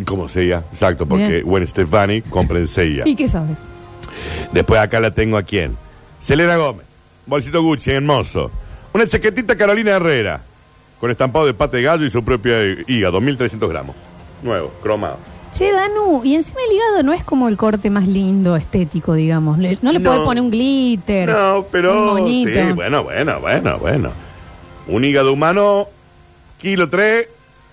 ¿Cómo 0.05 0.27
sea? 0.27 0.63
Exacto, 0.73 1.05
porque 1.05 1.27
Bien. 1.27 1.43
Gwen 1.45 1.65
Stefani 1.67 2.21
compra 2.23 2.59
en 2.59 2.67
CIA. 2.67 3.03
¿Y 3.05 3.15
qué 3.15 3.27
sabes? 3.27 3.57
Después 4.51 4.81
acá 4.81 4.99
la 4.99 5.11
tengo 5.11 5.37
a 5.37 5.43
quién. 5.43 5.77
Selena 6.19 6.57
Gómez. 6.57 6.85
Bolsito 7.25 7.61
Gucci, 7.61 7.91
hermoso. 7.91 8.51
Una 8.93 9.07
chaquetita 9.07 9.55
Carolina 9.55 9.91
Herrera. 9.91 10.41
Con 10.99 11.11
estampado 11.11 11.45
de 11.45 11.53
pata 11.53 11.77
de 11.77 11.83
gallo 11.83 12.05
y 12.05 12.09
su 12.09 12.23
propia 12.23 12.55
hígado, 12.87 13.21
1300 13.21 13.69
gramos. 13.69 13.95
Nuevo, 14.43 14.71
cromado. 14.81 15.17
Che, 15.53 15.71
Danu, 15.71 16.21
y 16.23 16.35
encima 16.35 16.59
el 16.67 16.75
hígado 16.75 17.03
no 17.03 17.13
es 17.13 17.23
como 17.23 17.47
el 17.47 17.55
corte 17.55 17.89
más 17.89 18.07
lindo, 18.07 18.55
estético, 18.57 19.13
digamos. 19.13 19.57
Le- 19.57 19.77
no 19.81 19.93
le 19.93 19.99
No. 19.99 20.09
puedes 20.09 20.23
poner 20.25 20.41
un 20.43 20.51
glitter. 20.51 21.29
No, 21.29 21.65
pero. 21.71 21.97
Un 21.97 22.05
moñito. 22.21 22.51
Sí, 22.53 22.71
bueno, 22.73 23.03
bueno, 23.03 23.39
bueno, 23.39 23.77
bueno. 23.79 24.11
Un 24.87 25.05
hígado 25.05 25.31
humano, 25.31 25.87
kilo 26.59 26.89
3, 26.89 27.27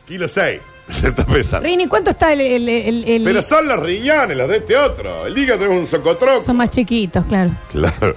kilo 0.07 0.29
6. 0.29 0.61
Se 0.91 1.09
está 1.09 1.25
pesando. 1.27 1.67
Rini, 1.67 1.87
¿cuánto 1.89 2.11
está 2.13 2.33
el...? 2.33 2.41
el- 2.41 2.69
el- 2.69 3.05
el- 3.09 3.25
Pero 3.25 3.43
son 3.43 3.67
los 3.67 3.81
riñones, 3.81 4.37
los 4.37 4.49
de 4.49 4.57
este 4.59 4.77
otro. 4.77 5.27
El 5.27 5.37
hígado 5.37 5.65
es 5.65 5.71
un 5.71 5.87
socotroco. 5.87 6.41
Son 6.43 6.57
más 6.57 6.71
chiquitos, 6.71 7.25
claro. 7.27 7.51
Claro. 7.71 8.15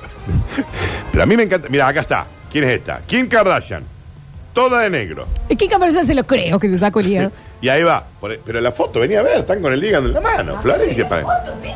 Pero 1.11 1.23
a 1.23 1.25
mí 1.25 1.35
me 1.37 1.43
encanta. 1.43 1.67
Mira, 1.69 1.87
acá 1.87 2.01
está. 2.01 2.25
¿Quién 2.51 2.65
es 2.65 2.69
esta? 2.71 3.01
Kim 3.07 3.27
Kardashian. 3.27 3.83
Toda 4.55 4.79
de 4.79 4.89
negro. 4.89 5.27
¿Y 5.49 5.55
qué 5.55 5.67
Kardashian 5.67 6.07
se 6.07 6.15
lo 6.15 6.23
creo 6.23 6.57
que 6.57 6.67
se 6.69 6.79
sacó 6.79 7.01
el 7.01 7.09
hígado? 7.11 7.31
Y 7.61 7.69
ahí 7.69 7.81
va. 7.83 8.03
Por- 8.19 8.37
Pero 8.39 8.61
la 8.61 8.71
foto, 8.71 8.99
venía 8.99 9.19
a 9.21 9.23
ver, 9.23 9.37
están 9.39 9.59
con 9.61 9.73
el 9.73 9.83
hígado 9.83 10.07
en 10.07 10.13
la 10.13 10.21
mano, 10.21 10.61
Florencia. 10.61 11.07
para- 11.07 11.25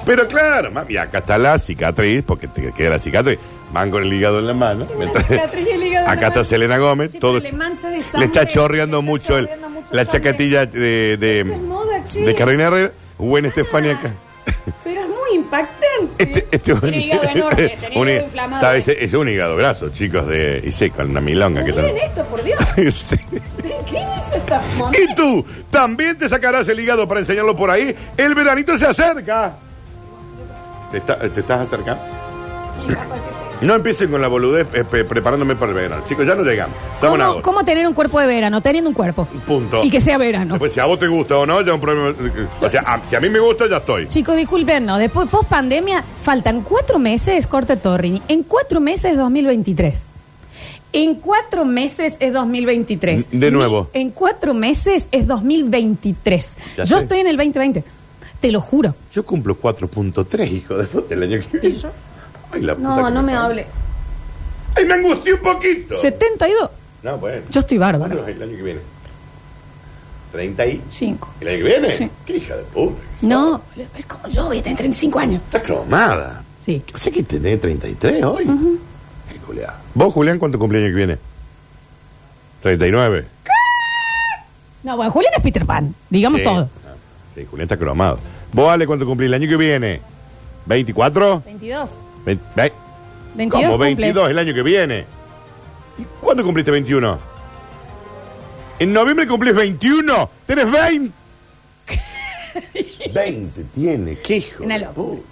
Pero 0.06 0.28
claro, 0.28 0.70
mami, 0.72 0.98
acá 0.98 1.20
está 1.20 1.38
la 1.38 1.58
cicatriz, 1.58 2.24
porque 2.26 2.48
te 2.48 2.72
queda 2.74 2.92
la 2.92 3.00
cicatriz. 3.00 3.40
Van 3.72 3.90
con 3.90 4.04
el 4.04 4.14
hígado 4.14 4.40
en 4.40 4.48
la 4.48 4.54
mano. 4.54 4.86
Mientras- 4.98 5.26
cicatriz 5.28 5.68
y 5.68 5.72
el 5.72 5.84
hígado 5.84 6.06
en 6.06 6.12
acá 6.12 6.22
la 6.22 6.28
está 6.28 6.40
mano. 6.40 6.44
Selena 6.44 6.78
Gómez. 6.78 7.18
Todo, 7.20 7.40
le 7.40 7.52
mancha 7.54 7.90
de 7.90 7.98
le 7.98 8.04
sangre, 8.04 8.26
está 8.26 8.46
chorreando 8.46 8.98
le 8.98 9.02
está 9.02 9.12
mucho, 9.12 9.38
el- 9.38 9.48
mucho 9.70 9.88
la 9.92 10.06
sangre. 10.06 10.06
chacatilla 10.06 10.66
de, 10.68 11.18
de, 11.18 11.40
Esto 11.42 11.54
es 11.54 11.60
moda, 11.62 12.06
che. 12.06 12.22
de 12.22 12.36
Carolina 12.36 12.64
Herrera. 12.66 12.92
Buen 13.18 13.46
Estefania 13.46 13.94
acá. 13.98 14.14
Pero 14.84 14.99
impactante. 15.36 16.24
Este, 16.24 16.48
este 16.52 16.76
Tiene 16.76 16.98
hígado 16.98 17.24
enorme, 17.30 17.70
tenía 17.82 18.00
un- 18.02 18.08
hígado 18.10 18.26
inflamado. 18.26 18.56
está, 18.74 18.76
ese- 18.78 19.04
es 19.04 19.14
un 19.14 19.30
hígado 19.30 19.56
graso, 19.56 19.90
chicos, 19.90 20.28
de, 20.28 20.62
y 20.66 20.72
seco, 20.72 21.02
una 21.04 21.22
milonga. 21.22 21.64
que 21.64 21.72
Miren 21.74 21.88
tal. 21.96 21.98
esto, 21.98 22.24
por 22.26 22.44
Dios. 22.44 22.60
Sí. 22.96 23.16
¿Quién 23.90 24.08
hizo 24.20 24.36
esta? 24.36 24.62
Y 25.00 25.16
tú 25.16 25.46
también 25.70 26.18
te 26.18 26.30
sacarás 26.30 26.68
el 26.70 26.80
hígado 26.80 27.08
para 27.08 27.20
enseñarlo 27.22 27.56
por 27.56 27.70
ahí. 27.72 27.96
El 28.18 28.36
veranito 28.36 28.78
se 28.78 28.86
acerca. 28.86 29.54
¿Te, 30.92 30.98
está- 30.98 31.18
te 31.20 31.40
estás 31.40 31.62
acercando? 31.62 32.02
No 33.62 33.76
empiecen 33.76 34.10
con 34.10 34.22
la 34.22 34.30
boludez 34.30 34.68
eh, 34.74 34.86
pe- 34.90 35.04
preparándome 35.04 35.56
para 35.56 35.72
el 35.72 35.76
verano. 35.78 36.04
Chicos, 36.08 36.26
ya 36.26 36.34
no 36.34 36.44
llegamos. 36.44 36.76
Estamos 36.96 37.02
en 37.02 37.10
¿Cómo, 37.10 37.24
agosto. 37.24 37.42
cómo 37.42 37.66
tener 37.66 37.86
un 37.88 37.94
cuerpo 37.94 38.20
de 38.22 38.28
verano? 38.28 38.62
Teniendo 38.62 38.90
un 38.90 38.94
cuerpo. 38.94 39.28
Punto. 39.46 39.84
Y 39.84 39.90
que 39.92 40.00
sea 40.00 40.18
verano. 40.18 40.54
Después, 40.54 40.72
si 40.72 40.80
a 40.80 40.86
vos 40.86 40.98
te 40.98 41.08
gusta 41.08 41.38
o 41.38 41.46
no, 41.46 41.60
ya 41.62 41.68
es 41.68 41.76
un 41.76 41.82
problema. 41.82 42.16
O 42.62 42.70
sea, 42.70 42.82
a- 42.82 43.06
si 43.06 43.16
a 43.16 43.20
mí 43.20 43.30
me 43.30 43.40
gusta, 43.40 43.68
ya 43.70 43.78
estoy. 43.78 44.08
Chicos, 44.08 44.38
disculpen, 44.38 44.86
no. 44.86 44.98
Después, 44.98 45.28
post 45.30 45.50
pandemia, 45.50 46.04
faltan 46.24 46.62
cuatro 46.62 47.00
meses, 47.00 47.48
corta 47.48 47.76
Torrini. 47.76 48.22
En 48.30 48.44
cuatro 48.44 48.80
meses 48.80 49.12
es 49.12 49.18
2023. 49.18 50.04
En 50.94 51.16
cuatro 51.16 51.66
meses 51.66 52.16
es 52.20 52.34
2023. 52.34 53.28
De 53.32 53.52
nuevo. 53.52 53.90
En 53.94 54.10
cuatro 54.12 54.54
meses 54.54 55.08
es 55.12 55.28
2023. 55.28 56.58
Ya 56.78 56.84
Yo 56.86 56.98
sé. 56.98 57.04
estoy 57.04 57.20
en 57.20 57.28
el 57.28 57.36
2020. 57.38 57.84
Te 58.40 58.52
lo 58.54 58.62
juro. 58.62 58.96
Yo 59.14 59.26
cumplo 59.26 59.58
4.3, 59.60 60.50
hijo 60.52 60.78
de 60.78 60.86
puta, 60.86 61.14
el 61.14 61.24
año 61.24 61.40
que 61.52 61.60
viene. 61.60 61.76
Ay, 62.52 62.62
la 62.62 62.76
puta 62.76 62.88
No, 62.88 62.96
que 62.96 63.02
no 63.12 63.22
me 63.24 63.34
parió. 63.34 63.40
hable. 63.40 63.66
Ay, 64.76 64.86
me 64.86 64.94
angustié 64.94 65.34
un 65.34 65.40
poquito. 65.42 65.96
72. 65.96 66.70
No, 67.04 67.18
bueno. 67.18 67.42
Yo 67.50 67.60
estoy 67.60 67.78
¿Cuándo 67.78 68.00
bárbaro. 68.00 68.28
es 68.28 68.36
el 68.36 68.44
año 68.44 68.56
que 68.58 68.64
viene? 68.64 68.80
¿30 70.34 70.74
y? 70.74 70.82
Cinco. 70.92 71.30
¿El 71.42 71.48
año 71.48 71.58
que 71.58 71.64
viene? 71.64 71.90
Sí. 71.92 72.10
¿Qué 72.26 72.38
hija 72.38 72.56
de 72.56 72.64
puta? 72.64 72.96
que 73.20 73.26
No, 73.28 73.62
es 73.98 74.06
como 74.06 74.28
yo, 74.28 74.46
voy 74.46 74.60
a 74.60 74.64
tener 74.64 74.78
35 74.78 75.20
años. 75.20 75.42
Está 75.46 75.62
cromada. 75.62 76.44
Sí. 76.64 76.84
O 76.94 76.98
sea 77.00 77.12
que 77.12 77.24
tenés 77.24 77.60
33 77.62 78.24
hoy. 78.24 78.46
Qué 79.32 79.38
culiao. 79.40 79.74
¿Vos, 79.96 80.14
Julián, 80.14 80.38
cuánto 80.38 80.60
cumpleaños 80.60 80.90
que 80.92 80.96
viene? 80.96 81.18
39. 82.62 83.26
No, 84.84 84.96
bueno, 84.96 85.12
Julián 85.12 85.34
es 85.36 85.44
Peter 85.44 85.66
Pan. 85.66 85.94
Digamos 86.10 86.40
Sí. 86.40 86.44
todo. 86.46 86.70
Ah, 86.86 86.94
Sí, 87.36 87.46
Julián 87.50 87.64
está 87.66 87.78
cromado. 87.78 88.20
¿Vos, 88.54 88.70
Ale, 88.70 88.86
cuánto 88.86 89.06
cumplís 89.06 89.28
el 89.28 89.34
año 89.34 89.48
que 89.50 89.58
viene? 89.58 90.02
¿24? 90.68 91.44
22. 91.46 91.90
Vein- 92.36 92.40
ve- 92.56 92.74
22 93.36 93.62
¿Cómo? 93.66 93.78
cumple. 93.78 93.96
22 93.96 94.30
el 94.30 94.40
año 94.40 94.54
que 94.54 94.64
viene. 94.64 95.06
¿Y 95.98 96.04
cuándo 96.22 96.44
cumpliste 96.44 96.72
21? 96.72 97.18
En 98.80 98.94
noviembre 98.94 99.28
cumplís 99.28 99.56
21. 99.56 100.30
¿Tenés 100.46 100.72
20? 100.72 101.12
20 103.14 103.64
tiene, 103.76 104.18
qué 104.20 104.38
hijo. 104.38 104.64
Una 104.64 104.76
de 104.76 104.86
locura. 104.86 105.08
puta. 105.18 105.28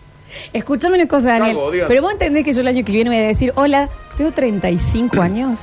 Escúchame 0.54 0.96
una 0.98 1.08
cosa, 1.08 1.30
Daniel. 1.30 1.56
Cago, 1.56 1.72
Dios. 1.72 1.86
Pero 1.88 2.02
vos 2.02 2.12
entendés 2.12 2.44
que 2.44 2.54
yo 2.54 2.62
el 2.62 2.68
año 2.68 2.84
que 2.84 2.92
viene 2.92 3.10
voy 3.10 3.20
a 3.20 3.28
decir, 3.28 3.54
hola, 3.56 3.90
tengo 4.18 4.32
35 4.32 5.22
años. 5.22 5.60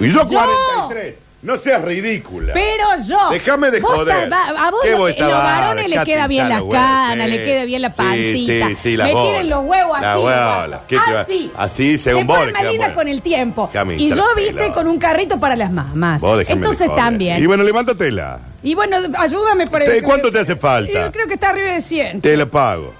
Y 0.00 0.08
yo 0.10 0.22
¡Yo! 0.28 0.28
43. 0.28 1.14
No 1.42 1.56
seas 1.58 1.82
ridícula. 1.84 2.54
Pero 2.54 2.84
yo. 3.06 3.30
Déjame 3.30 3.70
de 3.70 3.80
Vos 3.80 3.92
joder. 3.92 4.32
a 4.32 4.70
vos 4.70 4.80
¿Qué 4.82 4.90
lo- 4.92 4.98
vos 4.98 5.08
en 5.10 5.12
estás 5.14 5.30
los 5.30 5.38
varones 5.42 5.88
le 5.88 6.04
queda 6.04 6.26
bien 6.26 6.48
canas, 6.48 7.26
sí. 7.26 7.32
le 7.32 7.44
queda 7.44 7.64
bien 7.66 7.82
la 7.82 7.90
Sí, 7.90 7.96
pancita. 7.96 8.66
Sí, 8.68 8.74
sí, 8.76 8.96
las 8.96 9.06
Me 9.06 9.12
bolas. 9.12 9.28
tienen 9.30 9.50
los 9.50 9.64
huevos 9.64 10.00
Las 10.00 10.10
así. 10.10 10.20
bolas. 10.22 10.68
guaso. 10.68 10.82
¿Qué 10.88 10.98
te 11.06 11.12
va- 11.12 11.20
Así. 11.20 11.50
Así, 11.56 11.98
según 11.98 12.20
Se 12.22 12.26
vos. 12.26 12.36
pone 12.38 12.46
le 12.46 12.52
quedan 12.58 12.66
linda 12.72 12.86
buenas. 12.86 12.96
con 12.96 13.08
el 13.08 13.22
tiempo. 13.22 13.70
Déjame 13.72 13.94
Y 13.96 14.08
yo 14.08 14.24
viste 14.34 14.54
pelota. 14.54 14.72
con 14.74 14.86
un 14.88 14.98
carrito 14.98 15.38
para 15.38 15.56
las 15.56 15.70
mamás. 15.70 16.20
Vos 16.22 16.38
déjame 16.38 16.54
de 16.60 16.64
Entonces 16.64 16.88
joder. 16.88 17.04
también. 17.04 17.42
Y 17.42 17.46
bueno, 17.46 17.62
levántatela. 17.62 18.38
Y 18.62 18.74
bueno, 18.74 18.96
ayúdame 19.16 19.66
para 19.68 19.84
¿Te- 19.84 20.02
cuánto 20.02 20.32
te 20.32 20.40
hace 20.40 20.56
falta? 20.56 21.04
Yo 21.06 21.12
creo 21.12 21.28
que 21.28 21.34
está 21.34 21.50
arriba 21.50 21.72
de 21.72 21.82
100. 21.82 22.20
Te 22.22 22.36
lo 22.36 22.48
pago. 22.50 22.92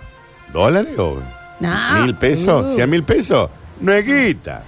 ¿Dólares 0.53 0.97
o 0.99 1.19
No. 1.59 2.03
mil 2.03 2.15
pesos? 2.15 2.67
Uh. 2.67 2.75
¿Cien 2.77 2.89
mil 2.91 3.03
pesos? 3.03 3.51
No 3.81 3.93
es 3.93 4.07
guita. 4.07 4.63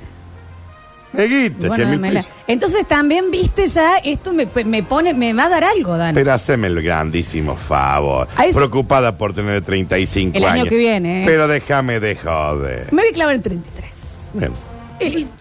No 1.13 1.23
es 1.23 1.31
guita, 1.31 1.69
Bueno, 1.69 1.85
dámela. 1.91 2.25
Entonces 2.47 2.87
también, 2.87 3.31
viste, 3.31 3.67
ya 3.67 3.97
esto 3.97 4.33
me, 4.35 4.47
me 4.65 4.83
pone, 4.83 5.15
me 5.15 5.33
va 5.33 5.45
a 5.45 5.49
dar 5.49 5.65
algo, 5.65 5.97
Dan. 5.97 6.15
Pero 6.15 6.33
haceme 6.35 6.67
el 6.67 6.83
grandísimo 6.83 7.57
favor. 7.57 8.29
A 8.37 8.45
eso- 8.45 8.59
Preocupada 8.59 9.17
por 9.17 9.35
tener 9.35 9.63
35 9.63 10.37
El 10.37 10.45
año 10.45 10.53
años. 10.53 10.69
que 10.69 10.77
viene, 10.77 11.23
¿eh? 11.23 11.27
Pero 11.27 11.49
déjame 11.49 11.99
de 12.01 12.15
joder. 12.17 12.93
Me 12.93 13.03
voy 13.03 13.11
a 13.11 13.15
clavar 13.15 13.35
en 13.37 13.43
33. 13.43 13.91
Bien. 14.35 14.53
Y 15.01 15.09
listo. 15.11 15.33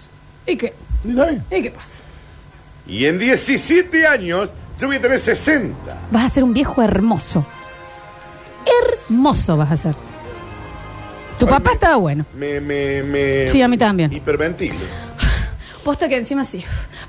¿Y 0.45 0.55
qué? 0.55 0.73
Está 1.07 1.25
bien. 1.25 1.43
¿Y 1.51 1.61
qué 1.63 1.71
pasa? 1.71 1.97
Y 2.87 3.05
en 3.05 3.19
17 3.19 4.07
años 4.07 4.49
yo 4.79 4.87
voy 4.87 4.95
a 4.95 5.01
tener 5.01 5.19
60. 5.19 5.97
Vas 6.11 6.25
a 6.25 6.29
ser 6.29 6.43
un 6.45 6.53
viejo 6.53 6.81
hermoso. 6.81 7.45
Hermoso 9.09 9.57
vas 9.57 9.71
a 9.71 9.77
ser. 9.77 9.95
Tu 11.39 11.45
Ay, 11.45 11.51
papá 11.51 11.69
me- 11.69 11.73
estaba 11.73 11.95
bueno. 11.97 12.25
Me, 12.35 12.59
me, 12.61 13.03
me. 13.03 13.47
Sí, 13.49 13.61
a 13.61 13.67
mí 13.67 13.77
también. 13.77 14.11
Hiperventilo. 14.13 14.75
Posta 15.87 16.09
que 16.09 16.17
encima 16.17 16.43
sí. 16.43 16.61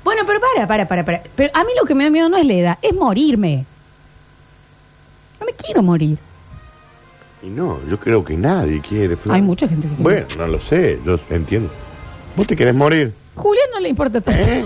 Bueno, 0.05 0.21
pero 0.25 0.39
para, 0.39 0.65
para, 0.65 0.87
para, 0.87 1.03
para. 1.03 1.21
Pero 1.35 1.49
a 1.53 1.65
mí 1.65 1.71
lo 1.77 1.85
que 1.85 1.93
me 1.95 2.05
da 2.05 2.09
miedo 2.09 2.29
no 2.29 2.37
es 2.37 2.45
la 2.45 2.53
edad, 2.53 2.77
es 2.81 2.93
morirme. 2.95 3.65
No 5.37 5.45
me 5.45 5.51
quiero 5.51 5.83
morir. 5.83 6.17
Y 7.43 7.47
no, 7.47 7.79
yo 7.89 7.99
creo 7.99 8.23
que 8.23 8.37
nadie 8.37 8.79
quiere. 8.79 9.17
Flor. 9.17 9.35
Hay 9.35 9.41
mucha 9.41 9.67
gente 9.67 9.85
que 9.85 9.95
quiere. 9.95 10.23
Bueno, 10.23 10.35
no 10.37 10.47
lo 10.47 10.59
sé, 10.61 10.97
yo 11.05 11.19
entiendo. 11.29 11.69
¿Vos 12.37 12.47
te 12.47 12.55
querés 12.55 12.73
morir? 12.73 13.13
Julián 13.35 13.65
no 13.73 13.81
le 13.81 13.89
importa 13.89 14.21
tanto. 14.21 14.49
¿Eh? 14.49 14.65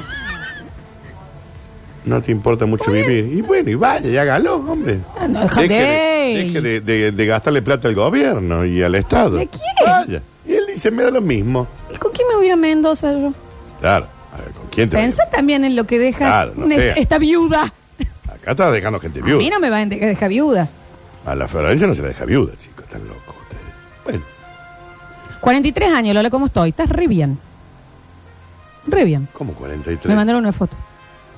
No 2.05 2.21
te 2.21 2.31
importa 2.31 2.67
mucho 2.67 2.91
vivir. 2.91 3.31
Y 3.33 3.41
bueno, 3.41 3.67
y 3.71 3.73
vaya, 3.75 4.07
y 4.09 4.15
hágalo, 4.17 4.57
hombre. 4.57 4.99
Ah, 5.19 5.27
no, 5.27 5.39
deje 5.41 5.67
de- 5.67 5.73
de, 5.73 6.35
deje 6.43 6.61
de- 6.61 6.81
de- 6.81 7.11
de 7.13 7.25
gastarle 7.25 7.63
plata 7.63 7.87
al 7.87 7.95
gobierno 7.95 8.63
y 8.63 8.83
al 8.83 8.93
Estado. 8.93 9.37
¿De 9.37 9.47
quién? 9.47 9.63
Vaya. 9.83 10.21
Y 10.45 10.53
él 10.53 10.65
dice, 10.67 10.91
me 10.91 11.01
da 11.01 11.09
lo 11.09 11.21
mismo. 11.21 11.65
¿Y 11.91 11.97
con 11.97 12.11
quién 12.11 12.27
me 12.27 12.35
voy 12.35 12.51
a 12.51 12.55
Mendoza 12.55 13.11
yo? 13.11 13.33
Claro. 13.83 14.07
A 14.33 14.37
ver, 14.37 14.51
¿con 14.51 14.65
quién 14.67 14.89
te 14.89 14.95
vas 14.95 15.03
a- 15.03 15.07
Pensá 15.07 15.29
también 15.29 15.65
en 15.65 15.75
lo 15.75 15.83
que 15.83 15.99
dejas 15.99 16.19
Claro, 16.27 16.53
no 16.55 16.65
una- 16.67 16.75
sea. 16.75 16.93
esta 16.93 17.17
viuda. 17.17 17.63
Acá 18.33 18.51
estás 18.51 18.71
dejando 18.71 18.97
gente 19.01 19.19
A 19.19 19.23
mí 19.23 19.31
viuda. 19.33 19.49
no 19.51 19.59
me 19.59 19.69
van 19.69 19.91
a 19.91 19.95
dejar 19.95 20.29
viuda. 20.29 20.69
A 21.25 21.35
la 21.35 21.47
Florencia 21.49 21.85
no 21.85 21.93
se 21.93 22.01
la 22.01 22.07
deja 22.07 22.23
viuda, 22.25 22.53
chicos. 22.61 22.85
Están 22.85 23.05
locos 23.07 23.35
ustedes. 23.43 23.61
Bueno, 24.05 24.21
43 25.41 25.91
años, 25.93 26.15
Lola, 26.15 26.29
¿cómo 26.29 26.45
estoy? 26.45 26.69
Estás 26.69 26.87
re 26.89 27.07
bien. 27.07 27.37
Re 28.87 29.05
bien. 29.05 29.27
¿cómo 29.33 29.51
Me 29.51 29.57
43? 29.57 30.15
mandaron 30.15 30.41
una 30.43 30.53
foto. 30.53 30.75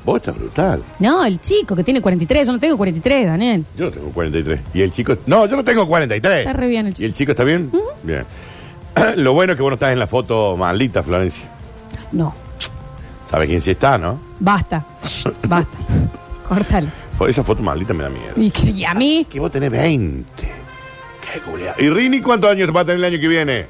Vos 0.03 0.17
estás 0.17 0.35
brutal. 0.37 0.83
No, 0.99 1.25
el 1.25 1.41
chico 1.41 1.75
que 1.75 1.83
tiene 1.83 1.99
43, 2.01 2.45
yo 2.47 2.53
no 2.53 2.59
tengo 2.59 2.77
43, 2.77 3.25
Daniel. 3.25 3.65
Yo 3.75 3.85
no 3.85 3.91
tengo 3.91 4.09
43. 4.11 4.59
Y 4.75 4.81
el 4.81 4.91
chico. 4.91 5.17
No, 5.25 5.47
yo 5.47 5.55
no 5.55 5.63
tengo 5.63 5.87
43. 5.87 6.39
Está 6.39 6.53
re 6.53 6.67
bien 6.67 6.85
el 6.87 6.91
¿Y 6.91 6.95
chico. 6.95 7.05
el 7.07 7.13
chico 7.13 7.31
está 7.31 7.43
bien? 7.43 7.71
Bien. 8.03 8.23
Lo 9.17 9.33
bueno 9.33 9.53
es 9.53 9.57
que 9.57 9.63
vos 9.63 9.71
no 9.71 9.75
estás 9.75 9.91
en 9.93 9.99
la 9.99 10.07
foto 10.07 10.55
maldita, 10.57 11.01
Florencia. 11.03 11.49
No, 12.11 12.33
¿Sabes 13.29 13.47
quién 13.49 13.61
sí 13.61 13.71
está, 13.71 13.97
no? 13.97 14.19
basta. 14.39 14.85
Shh, 15.03 15.27
basta. 15.47 15.77
Córtale. 16.47 16.89
Pues 17.17 17.31
esa 17.31 17.43
foto 17.43 17.61
maldita 17.63 17.93
me 17.93 18.03
da 18.03 18.09
miedo. 18.09 18.33
Y, 18.35 18.83
a 18.85 18.93
mí, 18.93 19.25
Que 19.29 19.39
vos 19.39 19.51
tenés 19.51 19.71
20. 19.71 20.25
Qué 21.33 21.39
culiao. 21.39 21.73
¿Y 21.79 21.89
Rini 21.89 22.21
cuántos 22.21 22.51
años 22.51 22.69
va 22.75 22.81
a 22.81 22.85
tener 22.85 22.97
el 22.99 23.05
año 23.05 23.19
que 23.19 23.27
viene? 23.27 23.65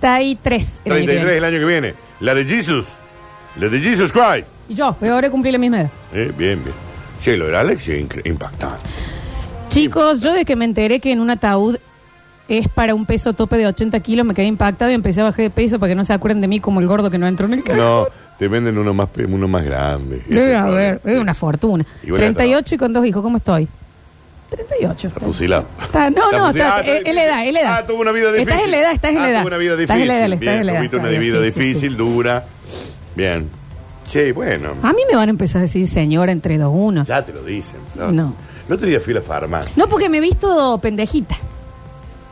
33. 0.00 0.80
el 0.84 0.92
año 0.92 1.00
que 1.00 1.06
33 1.06 1.24
viene. 1.24 1.36
el 1.38 1.44
año 1.44 1.58
que 1.58 1.64
viene. 1.64 1.94
La 2.20 2.34
de 2.34 2.44
Jesus. 2.44 2.84
La 3.58 3.68
de 3.68 3.80
Jesus 3.80 4.12
Christ. 4.12 4.46
Y 4.68 4.74
yo, 4.74 4.92
peor 4.94 5.28
cumplí 5.30 5.50
la 5.52 5.58
misma 5.58 5.80
edad. 5.82 5.90
Eh, 6.12 6.32
bien, 6.36 6.62
bien. 6.62 6.74
Sí, 7.18 7.36
lo 7.36 7.46
de 7.46 7.56
Alex 7.56 7.88
es 7.88 8.04
incre- 8.08 8.26
impactante. 8.26 8.82
Chicos, 9.68 10.20
yo 10.20 10.32
de 10.32 10.44
que 10.44 10.54
me 10.56 10.64
enteré 10.64 11.00
que 11.00 11.12
en 11.12 11.20
un 11.20 11.30
ataúd 11.30 11.76
es 12.48 12.68
para 12.68 12.94
un 12.94 13.06
peso 13.06 13.32
tope 13.32 13.56
de 13.56 13.66
80 13.66 13.98
kilos, 14.00 14.26
me 14.26 14.34
quedé 14.34 14.46
impactado 14.46 14.90
y 14.90 14.94
empecé 14.94 15.20
a 15.20 15.24
bajar 15.24 15.42
de 15.44 15.50
peso 15.50 15.78
para 15.78 15.90
que 15.92 15.94
no 15.94 16.04
se 16.04 16.12
acuerden 16.12 16.40
de 16.40 16.48
mí 16.48 16.60
como 16.60 16.80
el 16.80 16.86
gordo 16.86 17.10
que 17.10 17.18
no 17.18 17.26
entró 17.26 17.46
en 17.46 17.54
el 17.54 17.64
carro. 17.64 17.78
No, 17.78 18.08
te 18.38 18.48
venden 18.48 18.76
uno 18.78 18.92
más, 18.92 19.08
pe- 19.08 19.24
uno 19.24 19.46
más 19.48 19.64
grande. 19.64 20.16
Ese 20.28 20.34
Debe 20.34 20.44
es 20.44 20.50
el 20.50 20.56
haber, 20.56 20.98
problema, 20.98 21.18
es 21.18 21.22
una 21.22 21.34
fortuna. 21.34 21.86
Igual 22.02 22.20
38 22.20 22.74
y 22.74 22.78
con 22.78 22.92
dos 22.92 23.06
hijos, 23.06 23.22
¿cómo 23.22 23.36
estoy? 23.38 23.68
38. 24.50 25.08
Está 25.08 25.20
fusilado. 25.20 25.64
Está- 25.80 26.10
no, 26.10 26.24
Está 26.26 26.36
no, 26.38 26.46
fusilado. 26.48 26.80
está, 26.80 26.92
Ah, 26.92 26.96
es, 26.98 27.04
es 27.06 27.14
la 27.14 27.24
edad, 27.24 27.46
es 27.46 27.52
la 27.54 27.60
edad. 27.60 27.74
Ah, 27.78 27.86
tuvo 27.86 28.00
una 28.02 28.12
vida 28.12 28.32
difícil. 28.32 28.48
Estás 28.50 28.64
en 28.64 28.70
la 28.70 28.78
edad, 28.80 28.92
estás 28.92 29.10
en 29.10 29.16
la 29.16 29.22
Ah, 29.24 29.30
edad. 29.30 29.38
tuvo 29.40 29.48
una 29.48 29.56
vida 29.56 29.72
Estás 29.72 29.78
difícil. 29.96 30.02
en 30.02 30.08
la 30.08 30.14
edad, 30.14 30.24
estás 30.32 30.40
Bien, 30.40 30.54
en 30.60 30.66
la 30.66 30.72
edad. 30.72 30.78
tuviste 30.80 30.96
una 30.96 31.08
Está 31.08 31.20
vida 31.20 31.38
bien, 31.38 31.52
sí, 31.54 31.60
sí, 31.60 31.64
difícil, 31.66 31.90
sí. 31.92 31.96
dura. 31.96 32.44
Bien. 33.16 33.48
Sí, 34.06 34.32
bueno. 34.32 34.72
A 34.82 34.92
mí 34.92 35.02
me 35.10 35.16
van 35.16 35.28
a 35.28 35.30
empezar 35.30 35.58
a 35.60 35.62
decir 35.62 35.86
señora 35.86 36.32
entre 36.32 36.58
dos 36.58 36.72
uno. 36.74 37.04
Ya 37.04 37.24
te 37.24 37.32
lo 37.32 37.42
dicen. 37.44 37.76
Flor. 37.94 38.12
No. 38.12 38.34
El 38.68 38.74
otro 38.74 38.86
día 38.86 39.00
fui 39.00 39.12
a 39.12 39.16
la 39.16 39.22
farmacia. 39.22 39.72
No, 39.76 39.88
porque 39.88 40.08
me 40.10 40.18
he 40.18 40.20
visto 40.20 40.78
pendejita. 40.82 41.36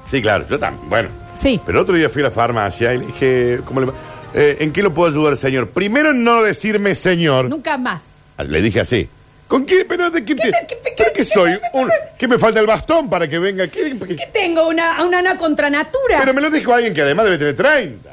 Sí, 0.07 0.21
claro, 0.23 0.45
yo 0.49 0.59
también. 0.59 0.89
Bueno. 0.89 1.09
Sí. 1.41 1.59
Pero 1.65 1.79
el 1.79 1.83
otro 1.83 1.95
día 1.95 2.09
fui 2.09 2.21
a 2.23 2.27
la 2.27 2.31
farmacia 2.31 2.93
y 2.95 2.99
le 2.99 3.07
dije, 3.07 3.61
¿cómo 3.65 3.81
le 3.81 3.87
va? 3.87 3.93
Eh, 4.35 4.59
¿en 4.61 4.73
qué 4.73 4.83
lo 4.83 4.93
puedo 4.93 5.11
ayudar, 5.11 5.37
señor? 5.37 5.71
Primero, 5.71 6.13
no 6.13 6.43
decirme 6.43 6.95
señor. 6.95 7.49
Nunca 7.49 7.77
más. 7.79 8.03
Le 8.39 8.61
dije 8.63 8.81
así. 8.81 9.09
¿Con 9.49 9.67
qué? 9.67 9.85
¿Pero 9.85 10.11
de 10.11 10.25
qué, 10.25 10.35
te- 10.37 10.43
qué- 10.43 10.53
qué- 10.69 10.79
¿pero 10.97 11.11
qué- 11.11 11.13
qué 11.17 11.25
soy? 11.25 11.59
Un- 11.73 11.91
¿Que 12.17 12.29
me 12.29 12.39
falta 12.39 12.61
el 12.61 12.67
bastón 12.67 13.11
para 13.11 13.27
que 13.29 13.39
venga? 13.39 13.67
¿Qué- 13.69 13.99
qué- 13.99 14.29
tengo 14.33 14.69
una, 14.69 15.03
una, 15.05 15.19
una 15.19 15.37
contranatura. 15.37 16.19
Pero 16.21 16.33
me 16.35 16.41
lo 16.41 16.51
dijo 16.51 16.73
alguien 16.73 16.95
que 16.95 17.03
además 17.03 17.25
debe 17.25 17.39
tener 17.39 17.57
30. 17.57 18.11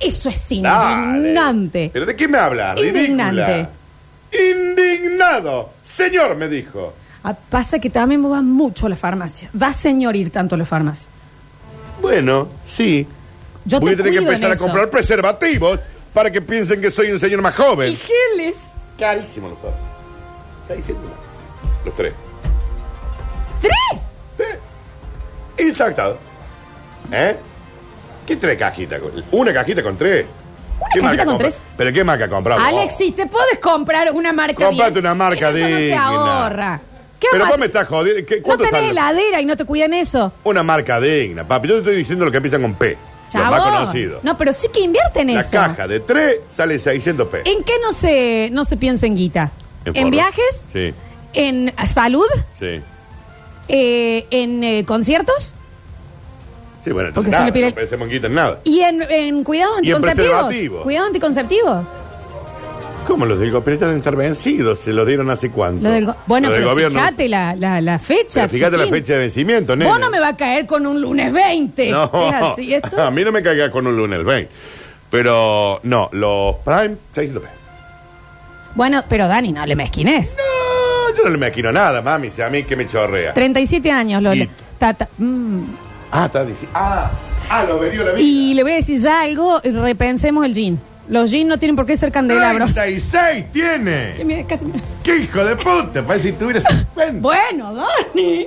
Eso 0.00 0.28
es 0.30 0.48
Dale. 0.62 1.16
indignante. 1.18 1.90
¿Pero 1.92 2.06
de 2.06 2.16
qué 2.16 2.26
me 2.28 2.38
habla? 2.38 2.74
Indignante. 2.78 3.66
Indignado. 4.32 5.70
Señor, 5.84 6.34
me 6.36 6.48
dijo. 6.48 6.94
Ah, 7.24 7.34
Pasa 7.48 7.78
que 7.78 7.88
también 7.90 8.20
me 8.20 8.28
va 8.28 8.42
mucho 8.42 8.86
a 8.86 8.88
la 8.90 8.96
farmacia. 8.96 9.50
Va 9.60 9.72
señor 9.72 10.14
ir 10.14 10.30
tanto 10.30 10.54
a 10.54 10.58
la 10.58 10.64
farmacia. 10.66 11.08
Bueno, 12.02 12.48
sí. 12.66 13.06
Yo 13.64 13.80
Voy 13.80 13.90
te 13.90 13.94
a 13.94 13.96
tener 14.04 14.12
que 14.12 14.18
cuido 14.18 14.20
en 14.30 14.34
empezar 14.34 14.50
a 14.50 14.54
eso. 14.54 14.62
comprar 14.64 14.90
preservativos 14.90 15.80
para 16.12 16.30
que 16.30 16.42
piensen 16.42 16.80
que 16.80 16.90
soy 16.90 17.10
un 17.12 17.18
señor 17.18 17.40
más 17.40 17.54
joven. 17.54 17.92
Y 17.92 17.96
geles. 17.96 18.58
Carísimo 18.98 19.48
los 19.48 19.62
dos. 19.62 19.72
Seiscientos. 20.68 21.10
Los 21.84 21.94
tres. 21.94 22.12
¡Tres! 23.60 24.00
Sí. 25.56 25.62
Insactado. 25.64 26.18
¿Eh? 27.10 27.36
¿Qué 28.26 28.36
tres 28.36 28.58
cajitas? 28.58 29.00
con- 29.00 29.12
Una 29.32 29.52
cajita 29.52 29.82
con 29.82 29.96
tres. 29.96 30.26
¿Una 30.78 30.88
¿Qué 30.92 31.00
cajita 31.00 31.24
con 31.24 31.34
compra- 31.34 31.48
tres? 31.48 31.60
¿Pero 31.76 31.92
qué 31.92 32.04
marca 32.04 32.28
compramos? 32.28 32.66
Alex, 32.66 32.96
si 32.96 33.12
te 33.12 33.26
puedes 33.26 33.58
comprar 33.60 34.10
una 34.12 34.32
marca 34.32 34.66
Comprate 34.66 34.92
bien, 34.92 35.04
una 35.06 35.14
marca 35.14 35.50
eso 35.50 35.58
no 35.58 35.76
digna. 35.76 36.04
ahorra. 36.44 36.80
¿Qué 37.30 37.38
Pero 37.38 37.46
vos 37.46 37.58
me 37.58 37.66
estás 37.66 37.88
jodiendo. 37.88 38.26
¿Qué- 38.26 38.36
No 38.36 38.42
¿Cuánto 38.42 38.64
tenés 38.64 38.80
sale? 38.80 38.90
heladera 38.90 39.40
y 39.40 39.44
no 39.46 39.56
te 39.56 39.64
cuidan 39.64 39.94
eso. 39.94 40.32
Una 40.44 40.62
marca 40.62 41.00
digna, 41.00 41.46
papi. 41.46 41.68
Yo 41.68 41.74
te 41.74 41.80
estoy 41.80 41.96
diciendo 41.96 42.24
lo 42.24 42.30
que 42.30 42.36
empiezan 42.38 42.62
con 42.62 42.74
P. 42.74 42.90
Los 43.32 43.42
más 43.42 43.50
Chabón. 43.58 43.72
conocidos. 43.74 44.22
No, 44.22 44.36
pero 44.38 44.52
sí 44.52 44.68
que 44.72 44.80
invierte 44.80 45.20
en 45.22 45.34
La 45.34 45.40
eso. 45.40 45.50
caja 45.52 45.88
de 45.88 46.00
tres 46.00 46.36
sale 46.54 46.78
600 46.78 47.26
P. 47.28 47.38
¿En 47.44 47.64
qué 47.64 47.72
no 47.82 47.92
se, 47.92 48.48
no 48.52 48.64
se 48.64 48.76
piensa 48.76 49.06
en 49.06 49.16
guita? 49.16 49.50
En 49.84 49.96
¿En, 49.96 50.02
forro. 50.02 50.10
viajes? 50.12 50.60
Sí, 50.72 50.94
¿En 51.32 51.74
salud? 51.86 52.26
sí. 52.60 52.80
Eh, 53.68 54.26
¿En 54.30 54.62
eh, 54.62 54.84
conciertos? 54.86 55.54
Sí, 56.84 56.90
bueno, 56.92 57.08
Porque 57.14 57.30
entonces 57.30 57.54
se 57.54 57.60
nada, 57.60 57.70
no 57.70 57.74
pensemos 57.74 58.08
en 58.08 58.12
quitar 58.14 58.30
nada. 58.30 58.60
¿Y 58.64 58.80
en, 58.80 59.02
en 59.02 59.42
cuidados 59.42 59.78
Y 59.82 59.88
en 59.88 59.94
anticonceptivos? 59.96 60.30
preservativos. 60.32 60.82
¿Cuidados 60.82 61.06
anticonceptivos? 61.08 61.86
¿Cómo 63.06 63.26
los 63.26 63.38
del 63.38 63.50
gobierno 63.50 63.80
ya 63.80 63.86
deben 63.86 63.98
estar 63.98 64.16
vencidos? 64.16 64.78
Se 64.80 64.92
los 64.92 65.06
dieron 65.06 65.28
hace 65.30 65.50
cuánto. 65.50 65.82
Lo 65.82 65.90
del 65.90 66.06
go- 66.06 66.16
bueno, 66.26 66.48
Lo 66.48 66.54
del 66.54 66.62
pero 66.62 66.74
gobierno- 66.74 66.98
fíjate 67.00 67.28
la, 67.28 67.54
la, 67.54 67.80
la 67.80 67.98
fecha. 67.98 68.42
Pero 68.42 68.48
fíjate 68.48 68.76
la 68.78 68.84
chiquín. 68.84 69.00
fecha 69.00 69.12
de 69.14 69.18
vencimiento, 69.20 69.76
nene. 69.76 69.90
Vos 69.90 70.00
no 70.00 70.10
me 70.10 70.20
va 70.20 70.28
a 70.28 70.36
caer 70.36 70.66
con 70.66 70.86
un 70.86 71.00
lunes 71.00 71.32
20. 71.32 71.90
No, 71.90 72.04
¿Es 72.28 72.34
así 72.34 72.74
esto? 72.74 73.02
a 73.02 73.10
mí 73.10 73.22
no 73.24 73.30
me 73.32 73.42
caiga 73.42 73.70
con 73.70 73.86
un 73.86 73.96
lunes 73.96 74.24
20. 74.24 74.50
Pero, 75.10 75.80
no, 75.84 76.08
los 76.12 76.56
Prime, 76.64 76.96
600 77.14 77.42
P. 77.42 77.48
Bueno, 78.74 79.04
pero 79.08 79.28
Dani, 79.28 79.52
no 79.52 79.64
le 79.64 79.76
mezquines. 79.76 80.34
No, 80.36 81.16
yo 81.16 81.22
no 81.24 81.30
le 81.30 81.38
me 81.38 81.46
aquino 81.46 81.70
nada, 81.70 82.02
mami. 82.02 82.30
Si 82.30 82.42
a 82.42 82.48
mí 82.50 82.64
que 82.64 82.74
me 82.74 82.86
chorrea. 82.86 83.32
37 83.34 83.90
años, 83.90 84.22
Lola. 84.22 84.36
Y- 84.36 84.48
Tata. 84.78 85.08
mm. 85.18 85.62
Ah, 86.10 86.26
está 86.26 86.44
diciendo. 86.44 86.70
Ah, 86.74 87.10
ah, 87.50 87.64
lo 87.64 87.78
bebió 87.78 88.02
la 88.04 88.12
vida. 88.12 88.20
Y 88.20 88.54
le 88.54 88.62
voy 88.62 88.72
a 88.72 88.76
decir 88.76 88.98
ya 88.98 89.20
algo, 89.22 89.60
repensemos 89.62 90.44
el 90.44 90.54
jean. 90.54 90.80
Los 91.08 91.30
jeans 91.30 91.48
no 91.48 91.58
tienen 91.58 91.76
por 91.76 91.84
qué 91.86 91.96
ser 91.96 92.10
candelabros. 92.10 92.72
36 92.74 93.44
tiene. 93.52 94.14
Que 94.16 94.24
me- 94.24 94.44
casi 94.46 94.64
me- 94.64 94.80
¡Qué 95.02 95.16
hijo 95.18 95.44
de 95.44 95.56
puta! 95.56 96.02
Parece 96.02 96.28
que 96.32 96.38
tuviera 96.38 96.60
50. 96.60 97.20
Bueno, 97.20 97.74
Dani. 97.74 98.46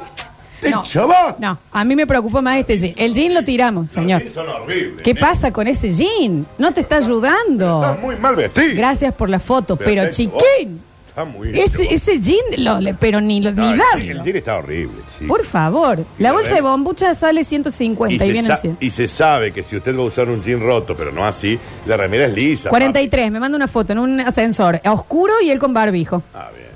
¡Te 0.59 0.71
No. 0.71 0.81
chabón! 0.81 1.35
No, 1.37 1.59
a 1.71 1.83
mí 1.83 1.95
me 1.95 2.07
preocupa 2.07 2.41
más 2.41 2.57
este 2.57 2.77
jean. 2.77 2.93
El 2.97 3.13
jean 3.13 3.33
lo 3.35 3.43
tiramos, 3.43 3.91
señor. 3.91 4.23
Sí, 4.23 4.29
son 4.33 4.49
horribles. 4.49 5.03
¿Qué 5.03 5.13
pasa 5.13 5.53
con 5.53 5.67
ese 5.67 5.91
jean? 5.91 6.47
No 6.57 6.73
te 6.73 6.81
está 6.81 6.97
ayudando. 6.97 7.95
muy 8.01 8.15
mal 8.15 8.35
vestido. 8.35 8.75
Gracias 8.75 9.13
por 9.13 9.29
la 9.29 9.39
foto, 9.39 9.75
pero 9.75 10.01
Perfecto. 10.03 10.37
chiquín. 10.57 10.81
Está 11.17 11.25
muy 11.25 11.59
Ese, 11.59 11.91
ese 11.91 12.19
jean, 12.21 12.37
lo, 12.57 12.79
le- 12.79 12.93
pero 12.93 13.19
ni, 13.19 13.41
lo, 13.41 13.51
No, 13.51 13.75
ni 13.75 13.81
el, 14.03 14.11
el 14.17 14.21
cine 14.23 14.37
está 14.37 14.57
horrible. 14.57 14.97
sí. 15.17 15.25
Por 15.25 15.43
favor. 15.45 16.05
La 16.19 16.29
Y 16.29 16.31
bolsa 16.31 16.53
de 16.53 16.61
bombucha 16.61 17.15
sale 17.15 17.43
150 17.43 18.13
y, 18.13 18.19
se 18.27 18.31
viene 18.31 18.47
sa- 18.47 18.53
el 18.55 18.61
100. 18.61 18.77
y 18.81 18.89
se 18.91 19.07
sabe 19.07 19.51
que 19.51 19.63
si 19.63 19.75
usted 19.77 19.97
va 19.97 20.03
a 20.03 20.05
usar 20.05 20.29
un 20.29 20.43
jean 20.43 20.59
roto, 20.61 20.95
pero 20.95 21.11
no 21.11 21.25
así, 21.25 21.57
la 21.87 21.97
remera 21.97 22.25
es 22.25 22.33
lisa. 22.35 22.69
43, 22.69 23.31
me 23.31 23.39
manda 23.39 23.55
una 23.55 23.67
foto 23.67 23.93
en 23.93 23.99
un 23.99 24.19
ascensor, 24.19 24.79
a 24.83 24.91
oscuro 24.93 25.33
y 25.41 25.49
él 25.49 25.57
con 25.57 25.73
barbijo. 25.73 26.21
Ah, 26.35 26.49
bien. 26.55 26.67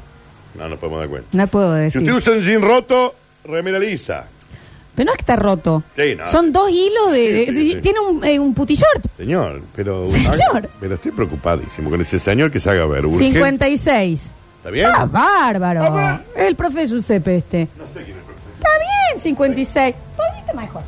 No 0.56 0.68
nos 0.68 0.80
podemos 0.80 1.02
dar 1.02 1.10
cuenta. 1.10 1.28
No 1.38 1.46
puedo 1.46 1.76
Si 1.76 1.82
decir. 1.84 2.02
usted 2.02 2.16
usa 2.16 2.34
un 2.34 2.42
jean 2.42 2.62
roto, 2.64 3.14
remera 3.46 3.78
lisa. 3.78 4.26
Pero 4.96 5.06
no 5.06 5.12
es 5.12 5.18
que 5.18 5.22
está 5.22 5.36
roto. 5.38 5.84
Sí, 5.96 6.16
no. 6.18 6.28
Son 6.28 6.52
dos 6.52 6.70
hilos 6.70 7.12
de... 7.12 7.18
Sí, 7.18 7.32
de- 7.32 7.46
sí, 7.46 7.68
de- 7.70 7.74
sí. 7.76 7.82
Tiene 7.82 8.00
un, 8.02 8.24
eh, 8.26 8.40
un 8.40 8.54
putishort. 8.54 9.04
Señor, 9.18 9.62
pero. 9.76 10.06
Señor. 10.12 10.70
Pero 10.80 10.96
estoy 10.96 11.12
preocupadísimo 11.12 11.90
con 11.90 12.02
ese 12.02 12.20
señor 12.20 12.52
que 12.52 12.60
se 12.60 12.70
haga 12.70 12.86
ver. 12.86 13.06
urgente. 13.06 13.26
56. 13.40 14.22
¿Está 14.58 14.70
bien? 14.70 14.88
Ah, 14.94 15.06
bárbaro. 15.06 15.92
Bueno. 15.92 16.20
El 16.36 16.56
profe 16.56 16.86
Giuseppe 16.88 17.38
este. 17.38 17.68
No 17.78 17.86
sé 17.86 18.04
quién 18.06 18.18
es 18.18 18.18
el 18.18 18.24
profesor. 18.24 18.52
Está 18.56 18.70
bien, 18.80 19.22
56. 19.22 19.96
Todavía 20.16 20.54
mejor. 20.54 20.82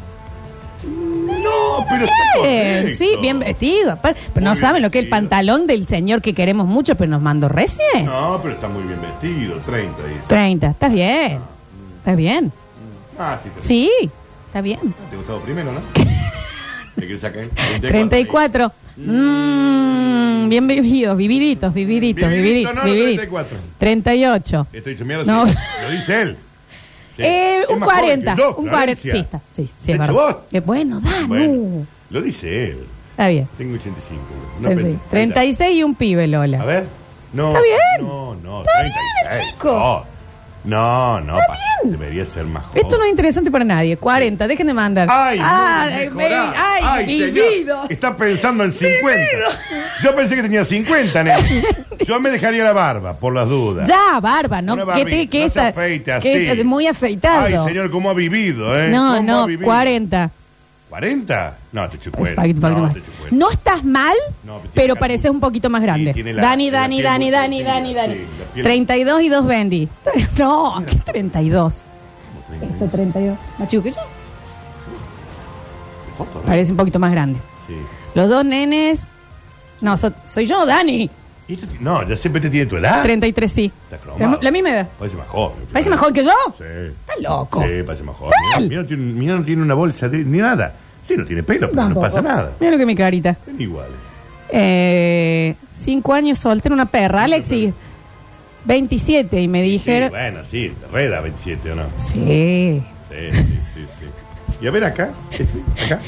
No, 0.85 1.85
pero 1.89 2.03
está 2.05 2.15
Bien, 2.41 2.73
correcto. 2.81 2.97
sí, 2.97 3.09
bien 3.21 3.39
vestido. 3.39 3.97
Pero 4.01 4.15
no 4.15 4.33
Muy 4.35 4.43
bien 4.43 4.55
saben 4.57 4.81
lo 4.81 4.91
que 4.91 4.99
es 4.99 5.05
el 5.05 5.09
vestido. 5.09 5.29
pantalón 5.29 5.65
del 5.67 5.87
señor 5.87 6.21
que 6.21 6.33
queremos 6.33 6.67
mucho, 6.67 6.95
pero 6.95 7.09
nos 7.09 7.21
mandó 7.21 7.47
recién. 7.47 8.05
No, 8.05 8.39
pero 8.41 8.55
está 8.55 8.67
muy 8.67 8.83
bien 8.83 8.99
vestido. 9.01 9.55
30, 9.65 10.03
dice. 10.07 10.19
30. 10.27 10.67
Estás 10.67 10.91
bien. 10.91 11.39
Estás 11.99 12.17
bien. 12.17 12.51
Ah, 13.19 13.39
sí, 13.43 13.49
te, 13.55 13.61
Sí, 13.61 13.91
está 14.47 14.61
bien. 14.61 14.79
te 15.09 15.15
gustaba 15.17 15.39
primero, 15.41 15.71
¿no? 15.71 15.79
¿Me 16.95 17.03
quieres 17.05 17.21
sacar? 17.21 17.45
34. 17.81 18.71
Mmm, 18.95 20.49
bien 20.49 20.67
vividos, 20.67 21.17
vividitos, 21.17 21.73
vividitos, 21.73 22.29
Vividito, 22.29 22.69
vividitos. 22.69 22.75
no, 22.75 22.83
vividitos. 22.83 23.15
34. 23.27 23.57
38. 23.79 24.67
Estoy 24.73 24.93
hecho 24.93 25.05
mierda, 25.05 25.23
No. 25.25 25.47
sí. 25.47 25.55
Lo 25.83 25.91
dice 25.91 26.21
él. 26.21 26.37
Sí. 27.15 27.21
Eh, 27.21 27.59
Es 27.61 27.69
un 27.69 27.77
más 27.77 27.89
joven 27.91 28.23
40. 28.23 28.33
que 28.35 28.41
yo, 28.41 28.55
un 28.55 28.67
40. 28.69 28.71
Florencia. 28.71 29.11
Sí, 29.11 29.19
está. 29.19 29.37
Sí, 29.55 29.67
sí, 29.67 29.71
¿De 29.85 29.93
es 29.93 29.99
hecho 29.99 30.13
verdad. 30.15 30.33
vos? 30.33 30.35
Eh, 30.51 30.59
bueno, 30.61 30.99
da, 30.99 31.25
Bueno, 31.27 31.53
no. 31.53 31.85
lo 32.09 32.21
dice 32.23 32.69
él. 32.71 32.77
Está 33.11 33.27
bien. 33.27 33.47
Tengo 33.55 33.75
85. 33.75 34.21
No 34.59 34.69
Sí, 34.69 34.75
pensé- 34.75 34.91
sí. 34.93 34.99
36 35.11 35.77
y 35.77 35.83
un 35.83 35.93
pibe, 35.93 36.23
A 36.23 36.27
Lola. 36.27 36.65
ver. 36.65 36.85
No. 37.33 37.49
Está 37.49 37.61
bien. 37.61 38.07
No, 38.07 38.35
no. 38.43 38.61
Está 38.63 38.81
bien, 38.81 38.93
36. 39.29 39.53
chico. 39.53 39.73
No, 39.77 40.05
no, 40.63 41.19
no 41.21 41.33
pa- 41.35 41.57
bien. 41.83 41.91
debería 41.99 42.25
ser 42.25 42.45
más 42.45 42.65
joven. 42.65 42.81
Esto 42.83 42.97
no 42.97 43.03
es 43.03 43.09
interesante 43.09 43.51
para 43.51 43.65
nadie. 43.65 43.97
40, 43.97 44.47
dejen 44.47 44.67
de 44.67 44.73
mandar. 44.73 45.07
Ay, 45.11 45.39
muy 45.39 46.09
mejorado. 46.17 46.53
ay, 46.55 46.81
Ay, 46.85 47.05
señor, 47.05 47.31
vivido. 47.31 47.83
Está 47.89 48.15
pensando 48.15 48.63
en 48.63 48.73
50. 48.73 49.21
Yo 50.03 50.15
pensé 50.15 50.35
que 50.35 50.41
tenía 50.43 50.63
50, 50.65 51.23
nene. 51.23 51.63
Yo 52.07 52.19
me 52.19 52.29
dejaría 52.29 52.63
la 52.63 52.73
barba, 52.73 53.13
por 53.17 53.33
las 53.33 53.47
dudas. 53.47 53.87
Ya, 53.87 54.19
barba, 54.19 54.61
¿no? 54.61 54.73
Una 54.73 54.83
que 54.83 54.87
barbita, 54.87 55.09
te, 55.09 55.27
que 55.27 55.37
no 55.39 55.43
se 55.43 55.47
esta- 55.59 55.67
afeite 55.69 56.11
así. 56.11 56.23
que 56.29 56.51
esta- 56.51 56.63
muy 56.63 56.87
afeitado. 56.87 57.45
Ay, 57.45 57.55
señor, 57.67 57.89
¿cómo 57.91 58.09
ha 58.09 58.13
vivido, 58.13 58.77
eh? 58.77 58.89
no, 58.89 59.15
¿Cómo 59.17 59.31
no, 59.31 59.45
vivido? 59.47 59.65
40. 59.65 60.31
¿40? 60.93 61.51
No, 61.71 61.89
te 61.89 61.97
chupo. 61.99 62.25
Espagueti, 62.25 62.59
espagueti 62.59 62.81
No, 62.81 62.93
te. 63.29 63.35
No 63.35 63.49
estás 63.51 63.83
mal, 63.83 64.13
No, 64.43 64.59
pero 64.59 64.59
tiene 64.59 64.71
pero 64.73 64.87
cara 64.95 64.99
pareces 64.99 65.31
un 65.31 65.39
poquito 65.39 65.69
más 65.69 65.81
Sí, 65.81 65.85
grande. 65.87 66.13
tiene 66.13 66.33
la- 66.33 66.41
Dani, 66.43 66.69
la 66.71 66.79
Dani, 66.81 66.95
piel 66.95 67.03
Dani, 67.05 67.25
muy 67.25 67.31
Dani, 67.33 67.63
Dani, 67.63 67.93
Dani. 67.93 68.13
sí, 68.13 68.19
la 68.39 68.53
piel- 68.55 68.63
32 68.63 69.21
y 69.23 69.29
2 69.29 69.47
Bendy. 69.47 69.89
No, 70.39 70.83
¿qué 70.87 70.95
32? 70.97 71.83
Este 72.61 72.87
32. 72.87 73.37
Más 73.57 73.67
chico 73.67 73.83
que 73.83 73.91
yo. 73.91 73.97
foto, 76.17 76.31
¿no? 76.39 76.41
Parece 76.45 76.71
un 76.71 76.77
poquito 76.77 76.99
más 76.99 77.11
grande. 77.11 77.39
Sí. 77.67 77.73
Los 78.13 78.29
dos 78.29 78.45
nenes. 78.45 79.01
No, 79.81 79.97
so- 79.97 80.13
soy 80.27 80.45
yo, 80.45 80.65
Dani. 80.65 81.09
¿Y 81.47 81.55
esto 81.55 81.67
ti- 81.67 81.77
no, 81.81 82.07
ya 82.07 82.15
siempre 82.15 82.41
te 82.41 82.49
tiene 82.49 82.67
tu 82.67 82.77
edad. 82.77 83.01
33, 83.03 83.51
sí. 83.51 83.71
Está 83.91 83.97
cromado. 83.97 84.33
La, 84.37 84.43
la 84.43 84.51
misma 84.51 84.69
edad. 84.69 84.87
Parece 84.97 85.17
más 85.17 85.27
joven. 85.27 85.57
¿Parece 85.73 85.89
joven 85.99 86.13
que 86.13 86.23
yo? 86.23 86.31
Sí. 86.57 86.63
Está 86.63 87.13
loco. 87.19 87.61
Sí, 87.63 87.83
parece 87.85 88.03
más 88.03 88.15
joven. 88.15 88.31
Mal. 88.53 88.63
Mira, 88.63 88.69
mira, 88.69 88.81
no 88.83 88.87
tiene, 88.87 89.03
mira, 89.13 89.35
no 89.35 89.43
tiene 89.43 89.61
una 89.63 89.73
bolsa 89.73 90.07
de, 90.07 90.19
ni 90.19 90.37
nada. 90.37 90.73
Sí, 91.03 91.15
no 91.17 91.25
tiene 91.25 91.43
pelo, 91.43 91.69
pero 91.69 91.73
no 91.81 91.87
Tampoco. 91.87 92.05
pasa 92.07 92.21
nada. 92.21 92.51
Mira 92.59 92.71
lo 92.71 92.77
que 92.77 92.85
mi 92.85 92.95
carita. 92.95 93.31
Están 93.31 93.59
iguales. 93.61 93.95
Eh, 94.49 95.55
cinco 95.83 96.13
años 96.13 96.39
soltera, 96.39 96.73
una 96.73 96.85
perra. 96.85 97.23
Alexis, 97.23 97.73
27. 98.65 99.41
Y 99.41 99.47
me 99.47 99.63
Sí, 99.63 99.69
dijeron. 99.71 100.09
bueno, 100.09 100.39
sí, 100.43 100.71
reda 100.91 101.21
27 101.21 101.71
o 101.71 101.75
no. 101.75 101.83
Sí. 101.97 102.81
Sí, 103.09 103.31
sí, 103.31 103.59
sí, 103.73 103.85
sí. 103.99 104.05
Y 104.61 104.67
a 104.67 104.71
ver 104.71 104.83
acá. 104.85 105.09
Acá. 105.85 105.99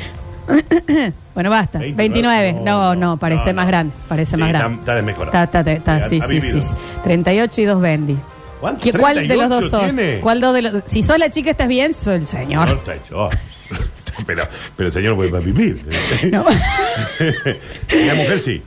Bueno, 1.34 1.50
basta. 1.50 1.80
29. 1.80 1.98
29. 2.44 2.54
No, 2.54 2.62
No, 2.64 2.96
no, 2.96 3.08
no, 3.12 3.18
parece 3.18 3.50
no, 3.50 3.56
más 3.56 3.66
no. 3.66 3.68
grande. 3.72 3.94
Parece 4.08 4.36
Sí, 4.36 4.38
más 4.38 4.48
está- 4.50 4.60
grande. 4.60 4.80
está 4.80 4.96
desmejorado. 4.96 5.44
Está, 5.44 5.60
está, 5.60 5.72
está, 5.74 5.96
Ha- 5.96 6.02
sí, 6.10 6.20
ha 6.24 6.28
sí, 6.28 6.36
vivido. 6.40 6.62
sí. 6.62 6.76
38 7.04 7.62
y 7.62 7.66
dos 7.66 7.82
Bendy. 7.82 8.18
¿Cuánto? 8.62 8.80
¿Qué- 8.82 8.94
¿Cuál 8.98 9.28
de 9.28 9.36
los 9.36 9.50
dos 9.50 9.60
38 9.70 9.70
sos? 9.70 9.96
tiene? 9.96 10.20
¿Cuál 10.22 10.40
dos 10.40 10.54
de 10.54 10.62
los 10.62 10.84
Si 10.86 11.04
sos 11.04 11.18
la 11.20 11.30
chica, 11.30 11.52
estás 11.52 11.68
bien, 11.68 11.94
soy 11.94 12.16
el 12.16 12.22
No, 12.22 12.28
señor. 12.28 12.70
está 12.70 12.96
hecho. 12.96 13.30
pero, 14.26 14.48
pero 14.76 14.88
el 14.88 14.94
señor 14.94 15.16
puede 15.16 15.40
vivir. 15.40 15.82
No. 16.32 16.46
La 17.90 18.16
mujer 18.16 18.40
sí. 18.40 18.62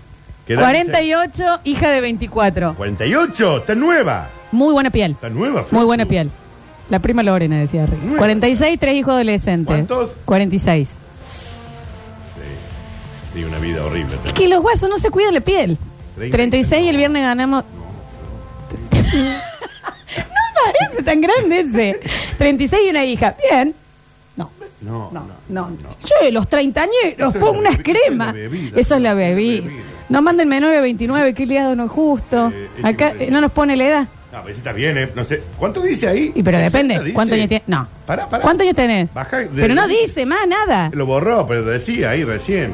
¿Qué 0.47 0.55
edad 0.55 0.73
dice? 0.73 0.85
48, 0.91 1.45
hija 1.65 1.91
de 1.91 2.01
24. 2.01 2.75
48, 2.75 3.57
está 3.59 3.75
nueva. 3.75 4.29
Muy 4.53 4.73
buena 4.73 4.91
piel. 4.91 5.13
Está 5.13 5.29
nueva. 5.29 5.61
Muy 5.63 5.69
Flechu. 5.69 5.87
buena 5.87 6.07
piel. 6.07 6.31
La 6.89 7.01
prima 7.01 7.23
Lorena, 7.23 7.59
decía 7.59 7.85
Rick. 7.85 8.01
Nueva. 8.01 8.19
46, 8.19 8.79
tres 8.81 8.95
hijos 8.97 9.13
adolescentes. 9.13 9.67
¿Cuántos? 9.67 10.15
46. 10.25 10.89
Sí, 13.35 13.45
una 13.45 13.59
vida 13.59 13.85
horrible. 13.85 14.15
Es 14.27 14.33
que 14.33 14.49
los 14.49 14.65
huesos 14.65 14.89
no 14.89 14.99
se 14.99 15.11
cuidan 15.11 15.35
la 15.35 15.41
piel. 15.41 15.77
36. 16.17 16.33
36 16.33 16.83
y 16.85 16.89
el 16.89 16.97
viernes 16.97 17.23
ganamos. 17.23 17.65
no 18.93 19.03
parece 20.65 21.03
tan 21.05 21.21
grande 21.21 21.61
ese. 21.61 22.01
36 22.39 22.83
y 22.87 22.91
una 22.91 23.05
hija. 23.05 23.37
Bien. 23.51 23.75
No. 24.81 25.11
No, 25.13 25.27
No. 25.49 25.71
Yo, 26.05 26.31
los 26.31 26.49
treintañeros, 26.49 27.15
Eso 27.17 27.29
es 27.29 27.37
pongo 27.37 27.55
la 27.63 27.71
unas 27.71 27.79
bebi- 27.79 27.93
eso 27.95 28.07
es 28.15 28.17
la 28.19 28.33
bebida, 28.33 28.81
Eso 28.81 28.95
es 28.97 29.03
la 29.03 29.15
bebida. 29.15 29.71
No 30.09 30.23
manden 30.23 30.49
menor 30.49 30.73
de 30.73 30.81
29, 30.81 31.35
que 31.35 31.47
liado 31.47 31.75
no 31.77 31.85
es 31.87 31.91
justo. 31.91 32.49
Eh, 32.55 32.69
es 32.79 32.85
Acá 32.85 33.13
que- 33.13 33.25
eh, 33.25 33.31
no 33.31 33.41
nos 33.41 33.51
pone 33.53 33.77
la 33.77 33.85
edad. 33.87 34.09
No, 34.33 34.43
pero 34.43 34.55
si 34.55 34.59
está 34.61 34.73
bien, 34.73 34.97
¿eh? 34.99 35.11
No 35.15 35.25
sé. 35.25 35.43
¿Cuánto 35.59 35.81
dice 35.83 36.07
ahí? 36.07 36.33
Y 36.35 36.43
pero 36.43 36.59
60 36.59 36.79
depende. 36.79 37.05
dice. 37.05 37.15
¿Cuántos 37.15 37.35
años 37.37 37.49
tienes? 37.49 37.69
No. 37.69 37.89
Pará, 38.07 38.29
pará. 38.29 38.43
¿Cuántos 38.43 38.63
años 38.65 38.77
tenés? 38.77 39.13
Baja 39.15 39.39
de- 39.39 39.49
Pero 39.49 39.75
no 39.75 39.87
dice 39.89 40.25
más 40.27 40.47
nada. 40.47 40.91
Lo 40.95 41.07
borró, 41.07 41.47
pero 41.47 41.65
decía 41.65 42.11
ahí 42.11 42.25
recién. 42.25 42.73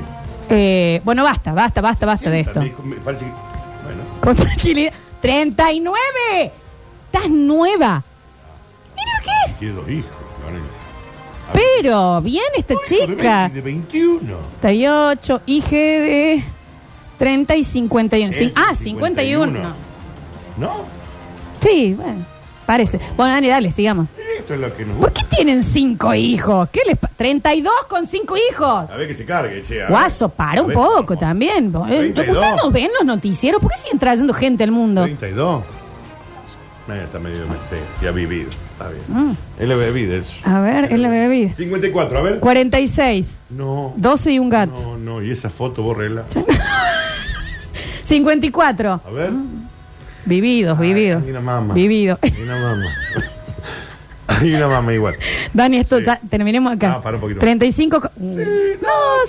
Eh, 0.51 1.01
bueno, 1.05 1.25
basta, 1.25 1.53
basta, 1.53 1.81
basta, 1.81 2.07
basta 2.07 2.29
de 2.31 2.41
esto. 2.41 2.53
También 2.55 2.75
me 2.85 2.97
parece 2.97 3.25
que- 3.25 3.31
Bueno. 3.31 4.03
Con 4.21 4.37
tranquilidad. 4.37 4.93
¡39! 5.23 6.53
¡Estás 7.13 7.31
nueva! 7.31 8.03
Mira 8.95 9.11
lo 9.19 9.25
que 9.25 9.51
es. 9.53 9.59
Tiene 9.59 9.75
dos 9.75 9.89
hijos. 9.89 10.11
Pero, 11.53 12.21
bien 12.21 12.43
esta 12.57 12.75
chica. 12.87 13.49
20 13.51 13.55
De 13.55 13.61
21. 13.61 14.37
38, 14.61 15.41
hija 15.47 15.77
de 15.77 16.45
30 17.19 17.57
y 17.57 17.65
51. 17.65 18.31
Es 18.31 18.37
Sí, 18.39 18.53
ah, 18.57 18.75
51. 18.75 19.47
51. 19.53 19.75
No. 20.57 20.71
Sí, 21.61 21.95
bueno, 21.95 22.25
parece. 22.67 22.99
Bueno, 23.17 23.33
Dani, 23.33 23.49
dale, 23.49 23.71
sigamos. 23.71 24.07
Esto 24.39 24.55
es 24.55 24.61
lo 24.61 24.77
que 24.77 24.85
nos 24.85 24.97
¿Por 24.99 25.11
gusta. 25.11 25.23
qué 25.29 25.37
tienen 25.37 25.63
cinco 25.63 26.13
hijos? 26.15 26.69
¿Qué 26.71 26.81
les 26.87 26.99
pa- 26.99 27.09
32 27.17 27.73
con 27.89 28.07
cinco 28.07 28.35
hijos. 28.37 28.91
A 28.91 28.97
ver 28.97 29.09
que 29.09 29.15
se 29.15 29.25
cargue, 29.25 29.63
che. 29.63 29.77
a 29.81 29.85
ver. 29.85 29.91
Guaso, 29.91 30.29
para 30.29 30.61
A 30.61 30.63
un 30.63 30.69
ver, 30.69 30.77
poco 30.77 31.07
¿cómo? 31.07 31.21
también. 31.21 31.67
Eh, 31.89 32.13
32. 32.13 32.37
¿Ustedes 32.37 32.57
no 32.63 32.71
ven 32.71 32.91
los 32.99 33.07
noticieros? 33.07 33.61
¿Por 33.63 33.71
qué 33.71 33.79
siguen 33.79 33.99
trayendo 33.99 34.35
gente 34.35 34.65
al 34.65 34.71
mundo? 34.73 35.03
32. 35.05 35.63
Eh, 36.91 37.01
está 37.05 37.19
medio. 37.19 37.45
Sí, 37.45 37.77
ya 38.03 38.09
ha 38.11 38.13
vivido. 38.13 38.51
Está 38.75 38.89
bien. 38.89 39.03
Mm. 39.09 39.37
Es 39.61 39.69
la 39.69 39.75
bebida. 39.77 40.17
Es... 40.17 40.29
A 40.45 40.61
ver, 40.61 40.91
bebida. 41.09 41.55
54, 41.57 42.19
a 42.19 42.23
ver. 42.23 42.41
46, 42.41 43.27
No. 43.51 43.93
12 43.97 44.33
y 44.33 44.39
un 44.41 44.51
gato. 44.51 44.73
No, 44.73 44.99
no, 44.99 45.23
y 45.23 45.31
esa 45.31 45.49
foto, 45.49 45.83
bórrela. 45.83 46.25
54, 48.05 49.01
A 49.07 49.11
ver. 49.11 49.31
vividos, 50.27 50.79
vividos. 50.79 51.23
Hay 51.23 51.31
una 51.31 51.41
mamá. 51.41 51.75
Vivido. 51.75 52.19
Hay 52.21 52.33
una 52.43 52.59
mamá. 52.59 52.87
Hay 54.27 54.55
una 54.55 54.69
mamá 54.69 54.93
igual. 54.93 55.15
Dani, 55.53 55.77
esto 55.77 55.99
Sí. 55.99 56.05
ya 56.07 56.19
terminemos 56.29 56.73
acá. 56.73 56.95
Ah, 56.95 57.03
para 57.03 57.17
un 57.17 57.21
poquito 57.21 57.37
más. 57.37 57.43
35. 57.45 58.01
co- 58.01 58.11
no, 58.17 58.43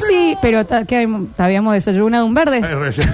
sí, 0.07 0.35
pero 0.41 0.65
ta- 0.65 0.85
¿qué 0.85 1.05
habíamos- 1.37 1.73
desayunado 1.73 2.25
un 2.25 2.33
verde. 2.33 2.61
Ay, 2.63 2.73
recién, 2.75 3.11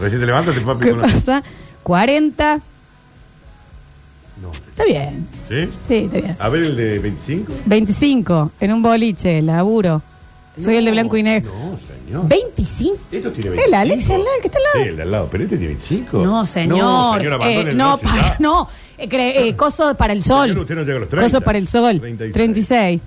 recién 0.00 0.20
te 0.20 0.26
levantas, 0.26 0.58
papi. 0.60 0.86
¿Qué 0.86 0.92
una- 0.92 1.02
pasa? 1.02 1.42
40. 1.82 2.60
No. 4.42 4.52
Está 4.52 4.84
bien. 4.84 5.26
¿Sí? 5.48 5.68
Sí, 5.88 5.94
está 5.96 6.18
bien. 6.20 6.36
A 6.38 6.48
ver 6.48 6.62
el 6.64 6.76
de 6.76 6.98
25. 6.98 7.52
25, 7.66 8.50
en 8.60 8.72
un 8.72 8.82
boliche, 8.82 9.40
laburo. 9.42 10.02
Soy 10.62 10.76
el 10.76 10.84
de 10.84 10.90
blanco 10.90 11.16
y 11.16 11.22
negro. 11.22 11.50
No, 11.54 11.78
señor. 12.04 12.28
25. 12.28 12.94
Esto 13.12 13.30
tiene 13.32 13.50
25. 13.50 13.62
El 13.68 13.74
Alexia, 13.74 14.16
el 14.16 14.22
que 14.42 14.48
está 14.48 14.58
al 14.58 14.64
lado. 14.64 14.82
Sí, 14.82 14.88
el 14.90 14.96
de 14.96 15.02
al 15.02 15.10
lado. 15.10 15.28
Pero 15.30 15.44
este 15.44 15.56
tiene 15.56 15.74
25. 15.74 16.18
No, 16.24 16.46
señor. 16.46 16.78
No, 16.78 17.14
señor, 17.16 17.32
abandone 17.34 17.68
Eh, 17.68 17.70
el 17.72 17.76
no, 17.78 17.90
noche 17.92 18.04
para- 18.04 18.22
ya. 18.22 18.36
no. 18.40 18.68
Eh, 18.98 19.08
cre- 19.08 19.32
eh, 19.48 19.56
coso 19.56 19.94
para 19.94 20.12
el 20.12 20.22
sol. 20.22 20.58
Usted 20.58 20.74
no 20.74 20.82
llega 20.82 20.96
a 20.96 21.00
los 21.00 21.08
30. 21.08 21.26
Coso 21.26 21.40
para 21.40 21.56
el 21.58 21.66
sol. 21.68 22.00
36. 22.00 22.32
36. 22.34 23.00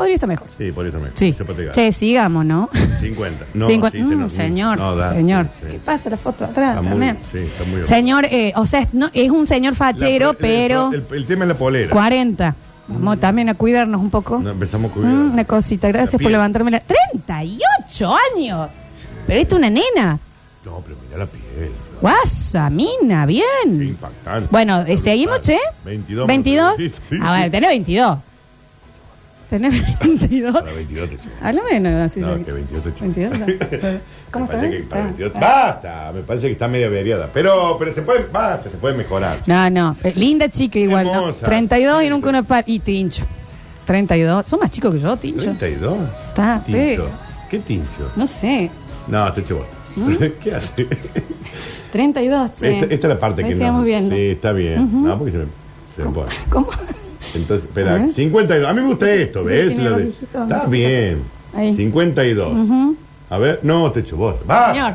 Podría 0.00 0.14
estar 0.14 0.28
mejor. 0.28 0.46
Sí, 0.56 0.72
por 0.72 0.86
eso 0.86 0.92
también. 0.92 1.12
Sí. 1.14 1.36
Yo. 1.38 1.70
Che, 1.72 1.92
sigamos, 1.92 2.46
¿no? 2.46 2.70
50. 3.00 3.44
No, 3.52 3.68
Cincu- 3.68 3.90
sí, 3.90 3.98
se 3.98 4.04
Mm, 4.04 4.18
nos- 4.20 4.32
señor, 4.32 4.78
no, 4.78 4.96
da, 4.96 5.12
señor. 5.12 5.44
sí, 5.60 5.66
sí. 5.66 5.72
¿Qué 5.72 5.78
pasa 5.80 6.08
la 6.08 6.16
foto 6.16 6.44
atrás 6.46 6.70
Está 6.70 6.80
muy- 6.80 6.90
también? 6.90 7.18
sí, 7.30 7.38
está 7.38 7.64
muy 7.64 7.86
señor, 7.86 8.24
eh, 8.24 8.52
o 8.56 8.64
sea, 8.64 8.88
no, 8.94 9.10
es 9.12 9.30
un 9.30 9.46
señor 9.46 9.74
fachero, 9.74 10.30
el- 10.30 10.36
pero 10.38 10.90
El, 10.92 11.04
el 11.12 11.26
tema 11.26 11.44
es 11.44 11.48
la 11.48 11.54
polera. 11.54 11.90
40. 11.90 12.54
Vamos 12.88 13.20
también 13.20 13.48
a 13.50 13.54
cuidarnos 13.54 14.00
un 14.00 14.08
poco. 14.10 14.38
No, 14.38 14.50
empezamos 14.50 14.90
a 14.90 14.94
cubrir. 14.94 15.10
Mm, 15.12 15.32
una 15.34 15.44
cosita, 15.44 15.88
gracias 15.88 16.14
La 16.14 16.16
por 16.16 16.20
piel. 16.20 16.32
levantarme 16.32 16.70
la... 16.70 16.80
38 16.80 18.16
años. 18.36 18.68
Pero 19.26 19.40
esto 19.40 19.54
es 19.56 19.58
una 19.58 19.70
nena. 19.70 20.18
No, 20.64 20.80
pero 20.84 20.96
mira 21.06 21.18
la 21.18 21.26
piel. 21.26 21.70
Guasa, 22.00 22.70
mina, 22.70 23.26
Qué 23.26 23.32
bien. 23.66 23.82
impactante. 23.88 24.48
Bueno, 24.50 24.80
eh, 24.86 24.96
seguimos, 24.98 25.40
che. 25.42 25.58
22. 25.84 26.26
22. 26.26 26.74
Sí, 26.78 26.92
sí, 27.10 27.16
A 27.22 27.32
ver, 27.32 27.50
tenés 27.50 27.68
22. 27.68 28.18
Tenés 29.50 29.98
22. 30.00 30.52
Para 30.54 30.72
22 30.72 31.10
te 31.10 31.16
chico. 31.16 31.34
Háblame, 31.42 31.80
no, 31.80 32.02
así 32.02 32.20
No, 32.20 32.36
sí. 32.36 32.44
que 32.44 32.52
22 32.52 32.84
te 32.84 32.94
chico. 32.94 33.04
22, 33.04 33.38
no. 33.82 34.00
¿Cómo 34.30 34.46
me 34.46 34.52
está? 34.52 34.56
parece 34.60 34.70
que 34.70 34.82
para 34.84 35.02
Ah, 35.02 35.04
22 35.06 35.32
ah. 35.34 35.40
Basta, 35.40 36.12
me 36.14 36.20
parece 36.22 36.46
que 36.46 36.52
está 36.52 36.68
medio 36.68 36.86
averiada. 36.86 37.28
Pero, 37.34 37.76
pero 37.78 37.92
se 37.92 38.02
puede, 38.02 38.26
basta, 38.32 38.70
se 38.70 38.76
puede 38.76 38.94
mejorar. 38.96 39.40
No, 39.46 39.68
no. 39.68 39.96
eh, 40.04 40.12
Linda 40.14 40.48
chica 40.48 40.78
igual, 40.78 41.04
¿no? 41.06 41.14
Hermosa. 41.28 41.46
32 41.46 42.04
y 42.04 42.08
nunca 42.10 42.26
pero- 42.28 42.38
una 42.38 42.42
pa 42.46 42.62
y 42.64 42.78
tincho. 42.78 43.24
32. 43.86 44.46
Son 44.46 44.60
más 44.60 44.70
chicos 44.70 44.94
que 44.94 45.00
yo, 45.00 45.16
tincho. 45.16 45.42
32. 45.42 45.98
Está, 46.28 46.62
Tincho. 46.64 46.78
feo. 46.80 47.06
¿Qué 47.50 47.58
tincho? 47.58 48.12
No 48.14 48.26
sé. 48.28 48.70
No, 49.08 49.28
echo 49.36 49.66
¿Mm? 49.96 50.14
¿Qué 50.40 50.54
hace? 50.54 50.86
32, 51.92 52.54
che. 52.54 52.74
Esta, 52.74 52.94
esta 52.94 53.06
es 53.08 53.14
la 53.14 53.18
parte 53.18 53.42
Ahí 53.42 53.48
que 53.50 53.56
sigamos 53.56 53.80
no. 53.80 53.86
viendo. 53.86 54.14
Sí, 54.14 54.22
está 54.28 54.52
bien. 54.52 55.02
No, 55.02 55.18
porque 55.18 55.32
se 55.32 55.38
me, 55.38 55.44
se 55.96 56.04
me 56.04 56.10
pone. 56.12 56.30
¿Cómo? 56.48 56.68
Entonces, 57.34 57.68
espera, 57.68 57.96
¿Eh? 58.04 58.08
52. 58.12 58.68
A 58.68 58.72
mí 58.72 58.80
me 58.80 58.86
gusta 58.88 59.10
esto, 59.12 59.44
¿ves? 59.44 59.68
tiene 59.74 59.90
Lo 59.90 59.96
de- 59.98 60.08
está 60.08 60.64
bien. 60.66 61.22
Ahí. 61.54 61.74
52. 61.76 62.52
A 63.30 63.38
ver, 63.38 63.60
no, 63.62 63.90
te 63.92 64.00
echo 64.00 64.16
vos. 64.16 64.36
Va. 64.48 64.72
Señor. 64.72 64.94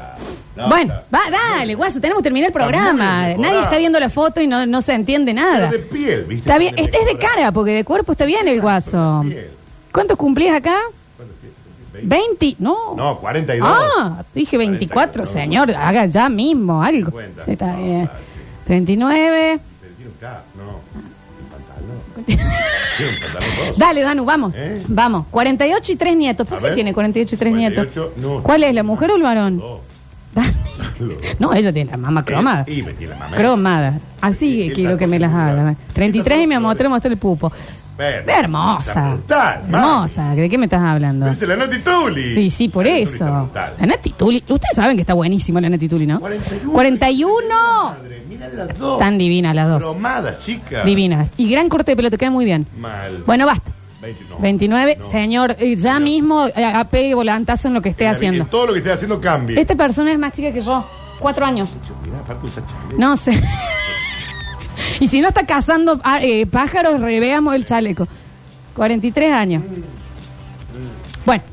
bueno, 0.69 0.93
va, 1.13 1.19
dale, 1.31 1.75
guaso, 1.75 1.99
tenemos 2.01 2.19
que 2.21 2.23
terminar 2.23 2.49
el 2.49 2.53
muy 2.53 2.61
programa. 2.61 3.27
bien 3.27 3.41
Nadie 3.41 3.61
está 3.61 3.77
viendo 3.77 3.99
la 3.99 4.09
foto 4.09 4.41
y 4.41 4.47
no, 4.47 4.65
no 4.65 4.81
se 4.81 4.93
entiende 4.93 5.33
nada. 5.33 5.69
de 5.71 5.79
piel, 5.79 6.23
¿viste? 6.23 6.47
Está 6.49 6.57
bien, 6.57 6.75
este 6.77 6.97
es 6.99 7.05
de 7.05 7.17
cara, 7.17 7.51
porque 7.51 7.71
de 7.71 7.83
cuerpo 7.83 8.11
está 8.13 8.25
bien 8.25 8.47
el 8.47 8.61
guaso. 8.61 9.21
piel. 9.27 9.49
¿Cuántos 9.93 10.17
cumplís 10.17 10.51
acá? 10.51 10.77
20. 12.03 12.55
No. 12.59 12.93
No, 12.95 13.17
42. 13.19 13.67
Ah, 13.69 14.23
dije 14.33 14.57
24, 14.57 15.23
42. 15.23 15.29
señor. 15.29 15.71
Haga 15.71 16.05
ya 16.07 16.27
mismo 16.29 16.83
algo. 16.83 17.09
50. 17.11 17.43
Sí, 17.45 17.51
está 17.51 17.67
No, 17.67 17.77
bien. 17.83 18.09
ah, 18.11 18.17
sí. 18.19 18.39
39. 18.65 19.59
Pero 19.81 19.93
tiene 19.95 20.11
un 20.11 20.17
K, 20.19 20.43
no. 20.57 20.79
Dale, 23.77 24.01
Danu, 24.01 24.25
vamos. 24.25 24.53
¿Eh? 24.55 24.83
Vamos. 24.87 25.25
48 25.31 25.91
y 25.91 25.95
3 25.95 26.17
nietos. 26.17 26.47
¿Por 26.47 26.57
A 26.57 26.61
qué 26.61 26.65
ver. 26.67 26.75
tiene 26.75 26.93
48 26.93 27.35
y 27.35 27.37
3 27.37 27.53
nietos? 27.53 27.87
48, 27.87 28.13
no. 28.17 28.43
¿Cuál 28.43 28.63
es, 28.63 28.73
la 28.73 28.83
mujer 28.83 29.11
o 29.11 29.15
el 29.15 29.21
varón? 29.21 29.57
Dos. 29.57 29.79
No, 31.39 31.53
ella 31.53 31.71
tiene 31.73 31.91
la 31.91 31.97
mamá 31.97 32.23
cromada. 32.23 32.65
Y 32.67 32.81
me 32.81 32.93
tiene 32.93 33.13
la 33.13 33.19
mamá. 33.19 33.35
Cromada. 33.35 33.99
Así 34.21 34.71
quiero 34.73 34.97
que 34.97 35.07
me 35.07 35.19
las 35.19 35.33
haga. 35.33 35.75
33 35.93 36.43
y 36.43 36.47
me 36.47 36.59
mostré, 36.59 36.89
mostré 36.89 37.11
el 37.11 37.17
pupo. 37.17 37.51
Está 37.97 38.39
hermosa. 38.39 39.11
brutal, 39.11 39.61
hermosa. 39.69 40.35
¿De 40.35 40.49
qué 40.49 40.57
me 40.57 40.65
estás 40.65 40.81
hablando? 40.81 41.29
Dice 41.29 41.47
la 41.47 41.55
Noti 41.55 41.79
Tuli. 41.79 42.33
Sí, 42.35 42.49
sí, 42.49 42.67
por 42.67 42.85
La 42.85 42.97
eso. 42.97 43.49
La 43.79 43.85
Nati 43.85 44.11
Tuli. 44.11 44.43
Ustedes 44.49 44.75
saben 44.75 44.97
que 44.97 45.01
está 45.01 45.13
buenísimo 45.13 45.61
la 45.61 45.69
Nati 45.69 45.87
Tuli, 45.87 46.05
¿no? 46.05 46.19
41. 46.19 46.73
41. 46.73 47.95
Mira 48.51 48.65
las 48.65 48.77
dos. 48.77 48.99
Tan 48.99 49.17
divinas 49.17 49.55
las 49.55 49.67
dos. 49.67 49.81
Cromadas, 49.81 50.39
chicas. 50.39 50.85
Divinas. 50.85 51.33
Y 51.37 51.49
gran 51.49 51.69
corte 51.69 51.91
de 51.91 51.95
pelo, 51.95 52.09
te 52.09 52.17
queda 52.17 52.31
muy 52.31 52.45
bien. 52.45 52.67
Mal. 52.77 53.23
Bueno, 53.25 53.45
basta. 53.45 53.71
20, 54.01 54.25
no. 54.25 54.39
29. 54.39 54.97
No. 54.99 55.09
Señor, 55.09 55.55
eh, 55.57 55.75
ya 55.75 55.99
mismo 55.99 56.47
eh, 56.47 56.65
apegue 56.65 57.15
volantazo 57.15 57.67
en 57.67 57.73
lo 57.73 57.81
que 57.81 57.89
esté 57.89 58.07
haciendo. 58.07 58.45
Que 58.45 58.51
todo 58.51 58.67
lo 58.67 58.73
que 58.73 58.79
esté 58.79 58.91
haciendo 58.91 59.19
cambie. 59.19 59.59
Esta 59.59 59.75
persona 59.75 60.11
es 60.11 60.19
más 60.19 60.33
chica 60.33 60.51
que 60.51 60.61
yo. 60.61 60.87
Cuatro 61.19 61.45
años. 61.45 61.69
Mirá, 62.03 62.19
aparte 62.19 62.45
usa 62.45 62.63
chaleco. 62.65 62.99
No 62.99 63.17
sé. 63.17 63.41
y 64.99 65.07
si 65.07 65.21
no 65.21 65.29
está 65.29 65.45
cazando 65.45 65.99
ah, 66.03 66.19
eh, 66.21 66.45
pájaros, 66.45 66.99
reveamos 66.99 67.55
el 67.55 67.65
chaleco. 67.65 68.07
43 68.75 69.33
años. 69.33 69.63
Bueno. 71.25 71.43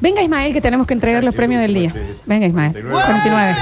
Venga 0.00 0.22
Ismael 0.22 0.54
que 0.54 0.62
tenemos 0.62 0.86
que 0.86 0.94
entregar 0.94 1.22
los 1.22 1.34
premios 1.34 1.60
del 1.60 1.74
día. 1.74 1.94
Venga 2.24 2.46
Ismael. 2.46 2.72
49. 2.72 3.56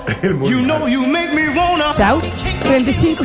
mal. 0.08 0.18
Él 0.22 0.34
muy 0.34 0.50
You 0.50 0.58
know 0.61 0.88
you 0.88 1.06
make 1.06 1.32
me 1.34 1.48
wanna. 1.50 1.92
Chau. 1.94 2.18
35. 2.62 3.24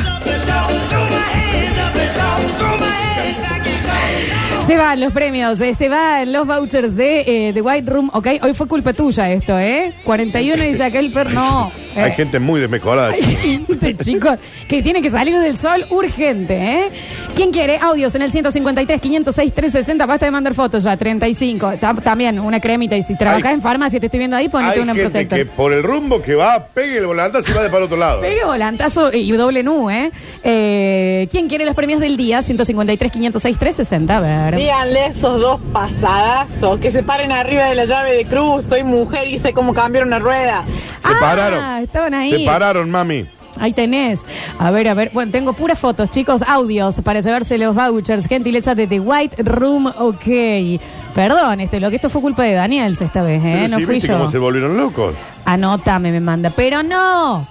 Se 4.66 4.76
van 4.78 4.98
los 4.98 5.12
premios, 5.12 5.60
eh, 5.60 5.74
se 5.74 5.90
van 5.90 6.32
los 6.32 6.46
vouchers 6.46 6.96
de 6.96 7.48
eh, 7.48 7.52
The 7.52 7.60
White 7.60 7.90
Room. 7.90 8.10
Ok, 8.14 8.28
hoy 8.40 8.54
fue 8.54 8.66
culpa 8.66 8.94
tuya 8.94 9.30
esto, 9.30 9.58
¿eh? 9.58 9.92
41 10.04 10.62
dice 10.64 10.84
aquel 10.84 11.12
per 11.12 11.34
no. 11.34 11.70
eh. 11.94 12.00
Hay 12.00 12.12
gente 12.12 12.38
muy 12.40 12.60
desmejorada. 12.62 13.10
Hay 13.12 13.22
gente, 13.22 13.94
chicos, 13.98 14.38
que 14.66 14.82
tiene 14.82 15.02
que 15.02 15.10
salir 15.10 15.38
del 15.38 15.58
sol 15.58 15.84
urgente, 15.90 16.54
¿eh? 16.56 16.86
¿Quién 17.34 17.50
quiere? 17.50 17.78
Audios 17.78 18.14
en 18.14 18.22
el 18.22 18.30
153, 18.30 19.00
506, 19.00 19.52
360. 19.52 20.06
Basta 20.06 20.24
de 20.26 20.30
mandar 20.30 20.54
fotos 20.54 20.84
ya, 20.84 20.96
35. 20.96 21.72
Ta- 21.80 21.94
También 21.94 22.38
una 22.38 22.60
cremita. 22.60 22.96
Y 22.96 23.02
si 23.02 23.16
trabajás 23.18 23.46
Hay- 23.46 23.54
en 23.54 23.60
farmacia, 23.62 23.98
te 23.98 24.06
estoy 24.06 24.18
viendo 24.18 24.36
ahí, 24.36 24.48
ponete 24.48 24.74
Hay 24.74 24.80
una 24.80 24.94
gente 24.94 25.10
protector. 25.10 25.38
que 25.38 25.46
por 25.46 25.72
el 25.72 25.82
rumbo 25.82 26.22
que 26.22 26.36
va, 26.36 26.64
pegue 26.72 26.98
el 26.98 27.06
volantazo 27.06 27.50
y 27.50 27.54
va 27.54 27.62
de 27.64 27.70
para 27.70 27.84
otro 27.86 27.96
lado. 27.96 28.20
Pegue 28.20 28.44
volantazo 28.44 29.12
y 29.12 29.30
doble 29.32 29.64
nu, 29.64 29.90
¿eh? 29.90 30.12
Eh, 30.44 31.26
¿Quién 31.30 31.48
quiere 31.48 31.64
los 31.64 31.74
premios 31.74 31.98
del 32.00 32.16
día? 32.16 32.40
153, 32.42 33.10
506, 33.10 33.58
360. 33.58 34.16
A 34.18 34.20
ver. 34.20 34.56
Díganle 34.56 35.00
a 35.00 35.06
esos 35.08 35.40
dos 35.40 35.60
pasadazos 35.72 36.78
que 36.78 36.92
se 36.92 37.02
paren 37.02 37.32
arriba 37.32 37.64
de 37.64 37.74
la 37.74 37.84
llave 37.84 38.12
de 38.16 38.26
cruz. 38.26 38.64
Soy 38.66 38.84
mujer 38.84 39.26
y 39.28 39.38
sé 39.38 39.52
cómo 39.52 39.74
cambiar 39.74 40.06
una 40.06 40.20
rueda. 40.20 40.64
Se 40.66 41.12
Ah, 41.12 41.16
pararon. 41.20 41.82
estaban 41.82 42.14
ahí. 42.14 42.30
Se 42.30 42.46
pararon, 42.46 42.90
mami. 42.90 43.26
Ahí 43.60 43.72
tenés. 43.72 44.18
A 44.58 44.70
ver, 44.70 44.88
a 44.88 44.94
ver. 44.94 45.10
Bueno, 45.12 45.30
tengo 45.32 45.52
puras 45.52 45.78
fotos, 45.78 46.10
chicos. 46.10 46.42
Audios 46.46 46.96
para 47.02 47.20
llevarse 47.20 47.56
los 47.58 47.74
vouchers. 47.74 48.26
Gentileza 48.26 48.74
de 48.74 48.86
The 48.86 49.00
White 49.00 49.42
Room. 49.42 49.86
Ok. 49.98 50.80
Perdón, 51.14 51.60
este, 51.60 51.80
lo 51.80 51.90
que 51.90 51.96
esto 51.96 52.10
fue 52.10 52.20
culpa 52.20 52.42
de 52.42 52.54
Daniels 52.54 53.00
esta 53.00 53.22
vez, 53.22 53.42
¿eh? 53.44 53.52
Pero 53.56 53.68
no 53.68 53.76
sí, 53.78 53.84
fui 53.84 53.94
¿viste 53.94 54.08
yo. 54.08 54.18
cómo 54.18 54.30
se 54.30 54.38
volvieron 54.38 54.76
locos? 54.76 55.14
Anótame, 55.44 56.10
me 56.10 56.20
manda. 56.20 56.50
Pero 56.50 56.82
no. 56.82 57.46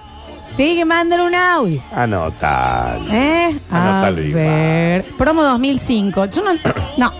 Tiene 0.56 0.76
que 0.76 0.84
mandar 0.84 1.20
un 1.20 1.34
audio. 1.34 1.80
Anota. 1.92 2.96
¿Eh? 3.10 3.58
A 3.70 4.10
igual. 4.10 4.32
ver. 4.32 5.04
Promo 5.18 5.42
2005. 5.42 6.26
Yo 6.26 6.42
no. 6.44 6.52
No. 6.96 7.12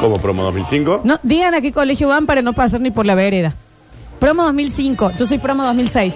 ¿Cómo 0.00 0.18
promo 0.18 0.42
2005? 0.44 1.02
No, 1.04 1.20
digan 1.22 1.54
a 1.54 1.60
qué 1.60 1.70
colegio 1.70 2.08
van 2.08 2.26
para 2.26 2.42
no 2.42 2.52
pasar 2.54 2.80
ni 2.80 2.90
por 2.90 3.06
la 3.06 3.14
vereda. 3.14 3.54
Promo 4.18 4.42
2005. 4.44 5.12
Yo 5.18 5.26
soy 5.26 5.38
promo 5.38 5.62
2006. 5.64 6.14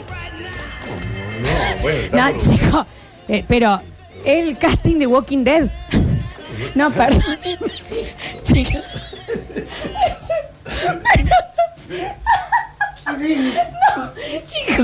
Bueno, 1.82 2.08
No, 2.12 2.38
chico. 2.38 2.86
eh, 3.28 3.44
pero 3.46 3.80
el 4.24 4.56
casting 4.58 4.98
de 4.98 5.06
Walking 5.06 5.44
Dead. 5.44 5.68
No, 6.74 6.90
perdón. 6.90 7.22
Chico. 8.42 8.78
No, 13.06 14.12
chico. 14.46 14.82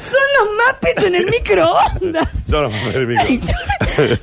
Son 0.00 0.26
los 0.38 0.48
Muppets 0.58 1.04
en 1.04 1.14
el 1.16 1.26
microondas. 1.26 2.28
Yo 2.46 2.62
no 2.62 2.70
me 2.70 2.88
el 2.90 3.06
micro. 3.06 3.54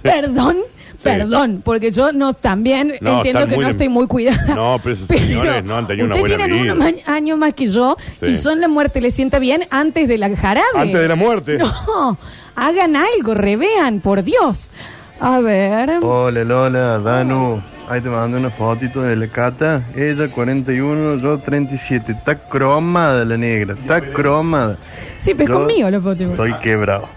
Perdón, 0.01 0.57
perdón, 1.03 1.61
porque 1.63 1.91
yo 1.91 2.11
no 2.13 2.33
también 2.33 2.95
No, 3.01 3.17
entiendo 3.17 3.39
están 3.41 3.49
que 3.49 3.55
muy 3.55 3.63
no 3.63 3.67
de- 3.67 3.71
estoy 3.71 3.89
muy 3.89 4.07
cuidada. 4.07 4.55
No, 4.55 4.79
pero 4.83 4.95
esos 4.95 5.07
señores 5.07 5.63
no 5.63 5.77
han 5.77 5.87
tenido 5.87 6.05
una 6.07 6.15
ustedes 6.15 6.37
buena 6.37 6.45
tienen 6.45 6.63
vida. 6.63 6.73
unos 6.73 7.03
ma- 7.05 7.13
años 7.13 7.37
más 7.37 7.53
que 7.53 7.67
yo 7.69 7.97
Sí. 8.19 8.25
y 8.27 8.37
son 8.37 8.61
la 8.61 8.67
muerte 8.67 9.01
le 9.01 9.11
sienta 9.11 9.39
bien 9.39 9.65
antes 9.69 10.07
de 10.07 10.17
la 10.17 10.35
jarabe. 10.35 10.67
Antes 10.75 10.99
de 11.01 11.07
la 11.07 11.15
muerte. 11.15 11.57
No, 11.57 12.17
hagan 12.55 12.95
algo, 12.95 13.33
revean, 13.33 13.99
por 13.99 14.23
Dios. 14.23 14.69
A 15.19 15.39
ver. 15.39 15.99
Hola 16.01 16.43
Lola, 16.43 16.99
Danu. 16.99 17.61
Ahí 17.89 17.99
te 17.99 18.09
mandé 18.09 18.37
una 18.37 18.49
fotito 18.49 19.01
de 19.01 19.15
la 19.17 19.27
Cata. 19.27 19.83
Ella 19.95 20.29
41, 20.29 21.17
yo 21.17 21.37
37. 21.39 22.13
Está 22.13 22.35
cromada 22.35 23.25
la 23.25 23.35
negra, 23.37 23.73
está 23.73 23.99
cromada. 24.01 24.77
Sí, 25.19 25.33
pero 25.35 25.43
es 25.43 25.49
Yo 25.49 25.59
conmigo 25.67 25.89
la 25.89 25.99
foto. 25.99 26.23
Estoy 26.23 26.53
quebrado. 26.61 27.07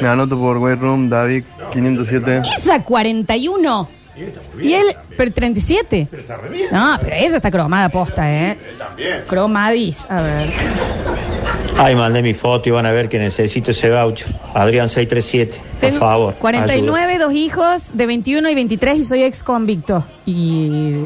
Me 0.00 0.08
anoto 0.08 0.38
por 0.38 0.56
White 0.58 0.80
Room, 0.80 1.10
David 1.10 1.44
507. 1.72 2.42
Ella 2.58 2.82
41. 2.82 3.88
Y 4.60 4.74
él, 4.74 4.94
pero 5.16 5.32
37. 5.32 6.06
No, 6.70 6.98
pero 7.00 7.16
ella 7.16 7.36
está 7.36 7.50
cromada 7.50 7.88
posta, 7.88 8.30
¿eh? 8.30 8.58
Cromadis. 9.26 9.98
A 10.08 10.20
ver. 10.20 10.52
Ay, 11.78 11.96
mandé 11.96 12.20
mi 12.20 12.34
foto 12.34 12.68
y 12.68 12.72
van 12.72 12.84
a 12.84 12.92
ver 12.92 13.08
que 13.08 13.18
necesito 13.18 13.70
ese 13.70 13.88
voucher. 13.88 14.28
Adrián 14.52 14.90
637, 14.90 15.56
por 15.58 15.80
Tengo 15.80 15.98
favor. 15.98 16.34
49, 16.34 17.18
dos 17.18 17.32
hijos 17.32 17.96
de 17.96 18.06
21 18.06 18.50
y 18.50 18.54
23 18.54 18.98
y 18.98 19.04
soy 19.06 19.22
ex 19.22 19.42
convicto. 19.42 20.04
Y, 20.26 20.32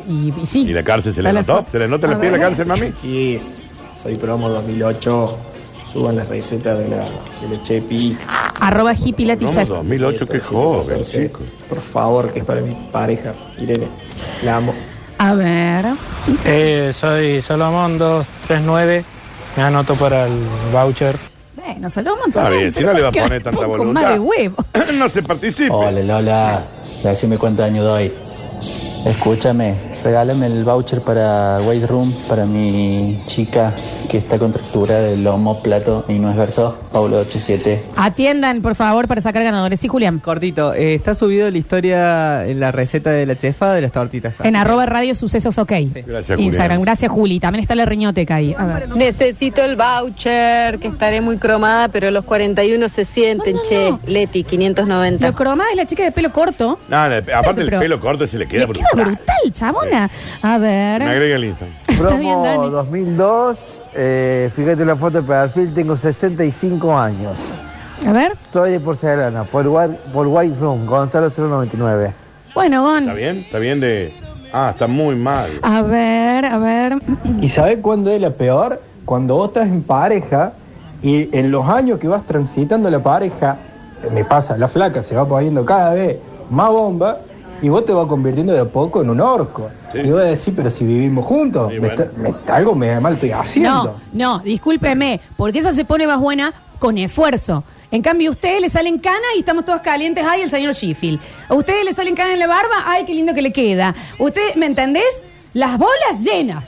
y, 0.09 0.35
y 0.43 0.47
sí. 0.47 0.63
¿Y 0.63 0.73
la 0.73 0.83
cárcel 0.83 1.15
se 1.15 1.23
le 1.23 1.29
Está 1.29 1.41
notó? 1.41 1.71
¿Se 1.71 1.79
le 1.79 1.87
nota 1.87 2.09
la 2.09 2.21
piel 2.21 2.33
la 2.33 2.39
cárcel, 2.41 2.67
mami? 2.67 2.93
Yes, 3.05 3.63
soy 3.95 4.17
promo 4.17 4.49
2008. 4.49 5.39
Suban 5.97 6.17
las 6.17 6.29
recetas 6.29 6.79
de 6.79 6.89
la, 6.89 6.99
de 6.99 7.57
la 7.57 7.63
Chepi. 7.63 8.19
Arroba 8.61 8.93
hippie 8.93 9.25
la 9.25 9.35
Vamos, 9.35 9.55
teacher. 9.55 9.67
2008, 9.67 10.27
qué 10.27 10.41
joven, 10.41 10.89
14. 10.89 11.23
chico. 11.23 11.41
Por 11.71 11.81
favor, 11.81 12.33
que 12.35 12.41
es 12.41 12.45
para 12.45 12.61
mi 12.61 12.75
pareja, 12.93 13.33
Irene. 13.59 13.89
La 14.45 14.57
amo. 14.57 14.75
A 15.17 15.33
ver. 15.33 15.87
Eh, 16.45 16.93
soy 16.95 17.41
Salomón 17.41 17.97
239. 17.97 19.05
Me 19.57 19.63
anoto 19.63 19.95
para 19.95 20.27
el 20.27 20.35
voucher. 20.71 21.17
Bueno, 21.55 21.89
Salomón. 21.89 22.29
Está 22.29 22.51
bien, 22.51 22.71
si 22.71 22.85
no 22.85 22.93
le 22.93 23.01
va 23.01 23.09
a 23.09 23.13
poner 23.13 23.43
tanta 23.43 23.65
voluntad. 23.67 24.03
más 24.03 24.13
de 24.13 24.19
huevo. 24.19 24.57
no 24.99 25.09
se 25.09 25.23
participe. 25.23 25.71
Hola 25.71 26.03
Lola, 26.03 26.65
decime 27.03 27.39
cuántos 27.39 27.65
años 27.65 27.87
doy. 27.87 28.13
Escúchame, 29.07 29.75
regálame 30.07 30.47
el 30.47 30.63
voucher 30.63 31.01
para 31.01 31.59
White 31.63 31.87
Room 31.89 32.13
para 32.29 32.47
mi 32.47 33.19
chica 33.27 33.75
que 34.09 34.19
está 34.19 34.39
contractura 34.39 35.01
del 35.01 35.25
lomo, 35.25 35.61
plato 35.61 36.05
y 36.09 36.15
no 36.21 36.31
es 36.31 36.37
verso, 36.37 36.79
Paulo 36.93 37.19
87. 37.19 37.83
Atiendan, 37.97 38.63
por 38.63 38.77
favor, 38.77 39.09
para 39.09 39.21
sacar 39.21 39.43
ganadores. 39.43 39.81
Sí, 39.81 39.89
Julián. 39.89 40.21
Cortito, 40.21 40.75
eh, 40.75 40.95
está 40.95 41.17
subido 41.17 41.51
la 41.51 41.59
historia 41.59 42.47
en 42.47 42.61
la 42.61 42.71
receta 42.71 43.11
de 43.11 43.27
la 43.27 43.37
chefa 43.37 43.73
de 43.73 43.81
las 43.83 43.91
tortitas. 43.91 44.39
En 44.45 44.55
arroba 44.55 44.87
radio 44.87 45.15
sucesos 45.17 45.59
ok. 45.59 45.73
Gracias, 46.07 46.39
Instagram. 46.39 46.79
Julián. 46.79 46.83
Gracias, 46.83 47.11
Juli. 47.11 47.41
También 47.41 47.63
está 47.63 47.75
la 47.75 47.85
riñoteca 47.85 48.37
ahí. 48.37 48.55
A 48.57 48.65
ver. 48.65 48.89
Necesito 48.97 49.63
el 49.65 49.75
voucher, 49.75 50.79
que 50.79 50.87
estaré 50.87 51.21
muy 51.21 51.37
cromada, 51.39 51.89
pero 51.89 52.13
los 52.13 52.25
41 52.25 52.89
se 52.89 53.05
sienten, 53.05 53.57
No, 53.57 53.63
no, 53.63 53.69
che. 53.69 53.91
no. 53.91 54.01
Leti, 54.07 54.45
590. 54.45 55.27
Lo 55.27 55.35
cromada 55.35 55.71
es 55.71 55.77
la 55.77 55.85
chica 55.87 56.05
de 56.05 56.13
pelo 56.13 56.31
corto. 56.33 56.79
No, 56.89 56.97
aparte 56.97 57.63
el 57.63 57.71
pelo 57.71 57.99
corto 58.01 58.25
se 58.27 58.39
le 58.39 58.47
queda 58.47 58.61
Le 58.61 58.67
brutal. 58.67 58.87
queda 58.95 59.05
brutal, 59.05 59.53
chabona. 59.53 59.96
A 60.43 60.59
ver. 60.59 61.03
Me 61.03 61.11
agrega 61.11 61.37
el 61.37 61.45
Instagram. 61.45 61.77
Está 61.89 62.17
bien, 62.17 62.43
Dani. 62.43 62.71
2002, 62.71 63.59
eh, 63.95 64.51
fíjate 64.55 64.85
la 64.85 64.97
foto 64.97 65.21
de 65.23 65.27
perfil, 65.27 65.73
tengo 65.75 65.97
65 65.97 66.97
años. 66.99 67.37
A 68.07 68.13
ver. 68.13 68.33
Soy 68.53 68.73
de 68.73 68.81
porcelana, 68.81 69.45
por, 69.45 69.67
White- 69.67 69.97
por 70.13 70.27
White 70.27 70.57
Room, 70.61 70.87
Gonzalo 70.87 71.31
099. 71.37 72.13
Bueno, 72.55 72.97
¿Está 72.99 73.07
Gon. 73.11 73.17
bien? 73.17 73.37
¿Está 73.39 73.59
bien 73.59 73.81
de...? 73.81 74.13
Ah, 74.53 74.71
está 74.73 74.87
muy 74.87 75.17
mal. 75.17 75.51
A 75.63 75.83
ver, 75.83 76.45
a 76.47 76.59
ver. 76.59 76.97
¿Y 77.43 77.49
sabes 77.49 77.79
cuándo 77.83 78.11
es 78.11 78.21
la 78.21 78.31
peor? 78.31 78.81
Cuando 79.05 79.35
vos 79.37 79.49
estás 79.49 79.67
en 79.67 79.83
pareja 79.83 80.53
y 81.03 81.29
en 81.37 81.51
los 81.51 81.69
años 81.69 81.99
que 81.99 82.09
vas 82.09 82.23
transitando 82.27 82.89
la 82.89 83.01
pareja, 83.01 83.57
eh, 84.05 84.09
me 84.15 84.25
pasa, 84.25 84.57
la 84.57 84.69
flaca 84.69 85.03
se 85.03 85.15
va 85.15 85.27
poniendo 85.27 85.65
cada 85.65 85.93
vez 85.95 86.17
más 86.51 86.71
bomba 86.71 87.19
y 87.63 87.69
vos 87.69 87.85
te 87.87 87.93
vas 87.93 88.07
convirtiendo 88.07 88.53
de 88.53 88.61
a 88.61 88.65
poco 88.65 89.03
en 89.03 89.11
un 89.11 89.21
orco. 89.21 89.71
Sí. 89.93 89.99
Y 89.99 90.11
vos 90.11 90.23
decís, 90.23 90.53
pero 90.55 90.71
si 90.71 90.85
vivimos 90.85 91.25
juntos, 91.27 91.69
Sí, 91.73 91.75
me 91.81 91.89
bueno. 91.89 92.03
está- 92.05 92.19
me- 92.19 92.53
algo 92.55 92.75
me 92.75 93.01
mal 93.01 93.15
estoy 93.15 93.33
haciendo. 93.33 93.99
No, 94.13 94.39
no, 94.39 94.39
discúlpeme, 94.41 95.21
porque 95.37 95.59
esa 95.61 95.73
se 95.73 95.85
pone 95.85 96.07
más 96.07 96.21
buena 96.21 96.53
con 96.79 96.99
esfuerzo. 96.99 97.65
En 97.91 98.03
cambio, 98.03 98.31
a 98.31 98.33
ustedes 98.33 98.61
le 98.61 98.69
salen 98.69 98.99
canas 98.99 99.21
y 99.37 99.39
estamos 99.41 99.65
todos 99.65 99.81
calientes. 99.81 100.25
Ay, 100.29 100.43
el 100.43 100.51
señor 100.51 100.75
Sheffield. 100.75 101.21
A 101.49 101.55
ustedes 101.55 101.85
le 101.85 101.93
salen 101.95 102.15
canas 102.17 102.33
en 102.35 102.41
la 102.41 102.47
barba. 102.49 102.83
Ay, 102.85 103.05
qué 103.07 103.15
lindo 103.15 103.33
que 103.33 103.43
le 103.43 103.53
queda. 103.53 103.95
Usted, 104.19 104.55
¿me 104.57 104.67
entendés? 104.67 105.25
Las 105.55 105.79
bolas 105.79 106.21
llenas. 106.23 106.65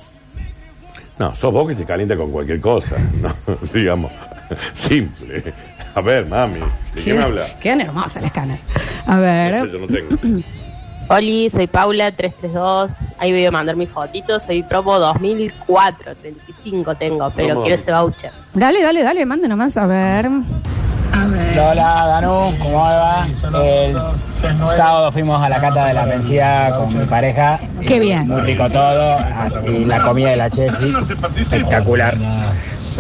No, 1.19 1.35
sos 1.35 1.53
vos 1.53 1.67
que 1.69 1.75
se 1.75 1.85
calienta 1.85 2.17
con 2.17 2.31
cualquier 2.31 2.61
cosa. 2.61 2.95
No, 3.21 3.35
digamos, 3.75 4.13
simple. 4.73 5.53
A 5.95 6.01
ver, 6.01 6.25
mami, 6.27 6.61
¿de 6.95 7.03
qué 7.03 7.13
me 7.15 7.23
habla? 7.23 7.59
Quedan 7.59 7.81
hermosas 7.81 8.23
las 8.23 8.33
canas. 8.33 8.61
A 9.05 9.17
No 9.17 9.21
ver. 9.23 9.55
sé, 9.67 9.73
yo 9.73 9.79
no 9.81 9.87
tengo. 9.89 10.43
Oli, 11.09 11.49
soy 11.51 11.67
Paula, 11.67 12.13
332. 12.13 12.91
Ahí 13.19 13.33
voy 13.33 13.45
a 13.47 13.51
mandar 13.51 13.77
mis 13.77 13.89
fotitos. 13.89 14.43
Soy 14.43 14.63
promo 14.63 14.99
2004, 14.99 16.15
35 16.17 16.95
tengo, 16.97 17.31
pero 17.35 17.61
quiero 17.63 17.75
ese 17.75 17.93
voucher. 17.93 18.31
Dale, 18.55 18.83
dale, 18.83 19.03
dale, 19.03 19.25
mande 19.25 19.49
nomás. 19.49 19.77
A 19.77 19.87
ver. 19.87 20.27
A 20.27 21.27
ver. 21.27 21.57
Lola, 21.57 22.07
Danú, 22.07 22.55
¿cómo 22.61 22.79
va? 22.85 23.27
El 23.27 23.97
sábado 24.77 25.11
fuimos 25.11 25.43
a 25.43 25.49
la 25.49 25.61
cata 25.61 25.87
de 25.87 25.95
la 25.95 26.05
mencía 26.05 26.73
con 26.77 26.97
mi 26.97 27.05
pareja. 27.07 27.59
Qué 27.87 27.99
bien. 27.99 28.29
Muy 28.29 28.43
rico 28.43 28.69
todo. 28.69 29.17
ah, 29.19 29.49
Y 29.67 29.85
la 29.87 30.03
comida 30.03 30.31
de 30.31 30.37
la 30.37 30.51
chef, 30.51 30.73
espectacular. 31.41 32.15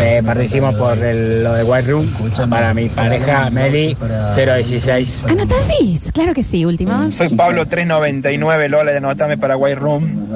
Eh, 0.00 0.22
participamos 0.24 0.76
por 0.76 0.96
el- 0.98 1.42
lo 1.42 1.52
de 1.54 1.64
White 1.64 1.90
Room 1.90 2.06
para 2.48 2.72
mi 2.72 2.88
pareja 2.88 3.50
Meli 3.50 3.96
016. 4.37 5.22
¿Anotadís? 5.26 6.12
Claro 6.12 6.32
que 6.34 6.42
sí, 6.42 6.64
última. 6.64 7.11
Soy 7.11 7.28
Pablo 7.30 7.66
399, 7.66 8.68
Lola, 8.68 8.96
anótame 8.96 9.37
para 9.37 9.56
White 9.56 9.74
Room. 9.76 10.28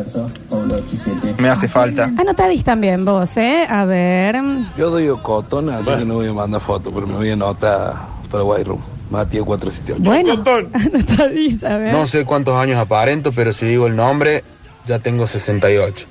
Me 1.38 1.48
hace 1.48 1.68
falta. 1.68 2.04
Anotadís 2.18 2.64
también 2.64 3.04
vos, 3.04 3.36
¿eh? 3.36 3.66
A 3.68 3.84
ver. 3.84 4.36
Yo 4.76 4.90
doy 4.90 5.08
cotón, 5.22 5.70
así 5.70 5.84
que 5.90 6.04
no 6.04 6.14
voy 6.14 6.28
a 6.28 6.32
mandar 6.32 6.60
foto, 6.60 6.90
pero 6.92 7.06
me 7.06 7.14
voy 7.14 7.30
a 7.30 7.34
anotar 7.34 7.94
para 8.30 8.42
White 8.44 8.64
Room. 8.64 8.80
Matías 9.10 9.44
478. 9.44 10.02
Bueno, 10.02 10.42
anotadís, 10.72 11.62
a 11.64 11.76
ver. 11.76 11.92
No 11.92 12.06
sé 12.06 12.24
cuántos 12.24 12.58
años 12.60 12.78
aparento, 12.78 13.30
pero 13.32 13.52
si 13.52 13.66
digo 13.66 13.86
el 13.86 13.94
nombre, 13.94 14.42
ya 14.86 14.98
tengo 15.00 15.26
68. 15.26 16.06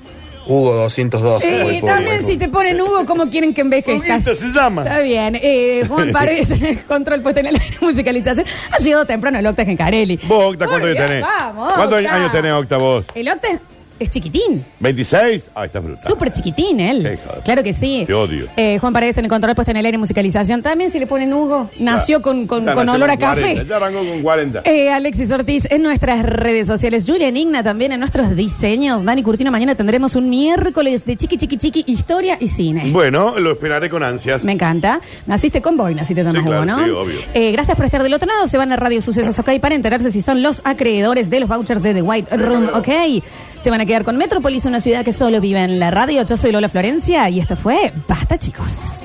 Hugo 0.46 0.74
212. 0.74 1.48
Eh, 1.48 1.62
voy 1.62 1.80
también 1.80 2.26
si 2.26 2.36
te 2.36 2.48
ponen 2.48 2.80
Hugo, 2.80 3.04
¿cómo 3.06 3.28
quieren 3.30 3.54
que 3.54 3.60
envejezcas? 3.60 4.24
se 4.24 4.48
llama. 4.52 4.82
Está 4.82 5.00
bien. 5.00 5.38
Eh, 5.40 5.84
Juan 5.88 6.12
Paredes, 6.12 6.80
control 6.86 7.20
puesto 7.22 7.40
en 7.40 7.46
el 7.46 7.56
aire, 7.60 7.76
musicalización. 7.80 8.46
Ha 8.70 8.78
llegado 8.78 9.04
temprano 9.06 9.38
el 9.38 9.46
Octa 9.46 9.64
Gencarelli. 9.64 10.18
Vos, 10.24 10.52
Octa, 10.52 10.66
¿cuántos 10.66 10.90
Por 10.90 10.98
años 10.98 11.06
tenés? 11.06 11.22
Vamos, 11.22 11.72
¿Cuántos 11.74 11.98
Octa. 11.98 12.14
años 12.14 12.32
tenés, 12.32 12.52
Octa, 12.52 12.76
vos? 12.76 13.04
El 13.14 13.28
Octa 13.28 13.48
es 14.02 14.10
chiquitín. 14.10 14.64
¿26? 14.80 15.42
Ah, 15.54 15.64
está 15.64 15.80
brutal. 15.80 16.06
Súper 16.06 16.32
chiquitín 16.32 16.80
él. 16.80 17.02
Qué 17.02 17.12
hijo 17.14 17.34
de- 17.36 17.42
Claro 17.42 17.62
que 17.62 17.72
sí. 17.72 18.04
Te 18.06 18.14
odio. 18.14 18.46
Eh, 18.56 18.78
Juan 18.78 18.92
Paredes 18.92 19.18
en 19.18 19.24
el 19.24 19.30
control 19.30 19.54
puesto 19.54 19.70
en 19.70 19.76
el 19.78 19.86
aire, 19.86 19.98
musicalización. 19.98 20.62
También 20.62 20.90
si 20.90 20.98
le 20.98 21.06
ponen 21.06 21.32
Hugo, 21.32 21.70
nació 21.78 22.22
con, 22.22 22.46
con, 22.46 22.64
Ya 22.66 22.74
con 22.74 22.86
nació 22.86 22.96
olor 23.04 23.10
a 23.10 23.16
con 23.16 23.28
40, 23.28 23.48
café. 23.54 23.68
Ya 23.68 23.76
arrancó 23.76 23.98
con 24.06 24.22
40. 24.22 24.62
Eh, 24.64 24.90
Alexis 24.90 25.30
Ortiz 25.30 25.66
en 25.70 25.82
nuestras 25.82 26.22
redes 26.24 26.66
sociales, 26.66 27.04
Julian 27.06 27.36
Igna 27.36 27.62
también 27.62 27.92
en 27.92 28.00
nuestros 28.00 28.34
diseños, 28.36 29.04
Dani 29.04 29.22
Curtino, 29.22 29.50
mañana 29.50 29.74
tendremos 29.74 30.14
un 30.16 30.30
miércoles 30.30 31.04
de 31.04 31.16
chiqui 31.16 31.36
chiqui 31.38 31.56
chiqui, 31.56 31.84
historia 31.86 32.36
y 32.40 32.48
cine. 32.48 32.90
Bueno, 32.92 33.38
lo 33.38 33.52
esperaré 33.52 33.88
con 33.90 34.02
ansias. 34.02 34.44
Me 34.44 34.52
encanta. 34.52 35.00
Naciste 35.26 35.60
con 35.62 35.76
Boina, 35.76 36.04
si 36.04 36.14
te 36.14 36.22
llamas 36.22 36.42
Sí, 36.42 36.46
claro, 36.48 36.62
Hugo, 36.62 36.64
¿no? 36.78 36.84
sí, 36.84 36.90
obvio. 36.90 37.20
Eh, 37.34 37.52
gracias 37.52 37.76
por 37.76 37.86
estar 37.86 38.02
del 38.02 38.14
otro 38.14 38.26
lado. 38.28 38.46
Se 38.46 38.58
van 38.58 38.72
a 38.72 38.76
Radio 38.76 39.00
Sucesos 39.02 39.38
OK 39.38 39.58
para 39.60 39.74
enterarse 39.74 40.10
si 40.10 40.22
son 40.22 40.42
los 40.42 40.60
acreedores 40.64 41.30
de 41.30 41.40
los 41.40 41.48
vouchers 41.48 41.82
de 41.82 41.94
The 41.94 42.02
White 42.02 42.36
Room 42.36 42.68
OK. 42.74 42.88
Se 43.62 43.70
van 43.70 43.80
a 43.80 43.86
quedar 43.86 44.04
con 44.04 44.16
Metropolis, 44.16 44.64
una 44.66 44.80
ciudad 44.80 45.04
que 45.04 45.12
solo 45.12 45.40
vive 45.40 45.62
en 45.62 45.78
la 45.78 45.92
radio. 45.92 46.24
Yo 46.24 46.36
soy 46.36 46.50
Lola 46.50 46.68
Florencia 46.68 47.28
y 47.28 47.38
esto 47.38 47.56
fue 47.56 47.92
Basta, 48.08 48.36
chicos. 48.36 49.00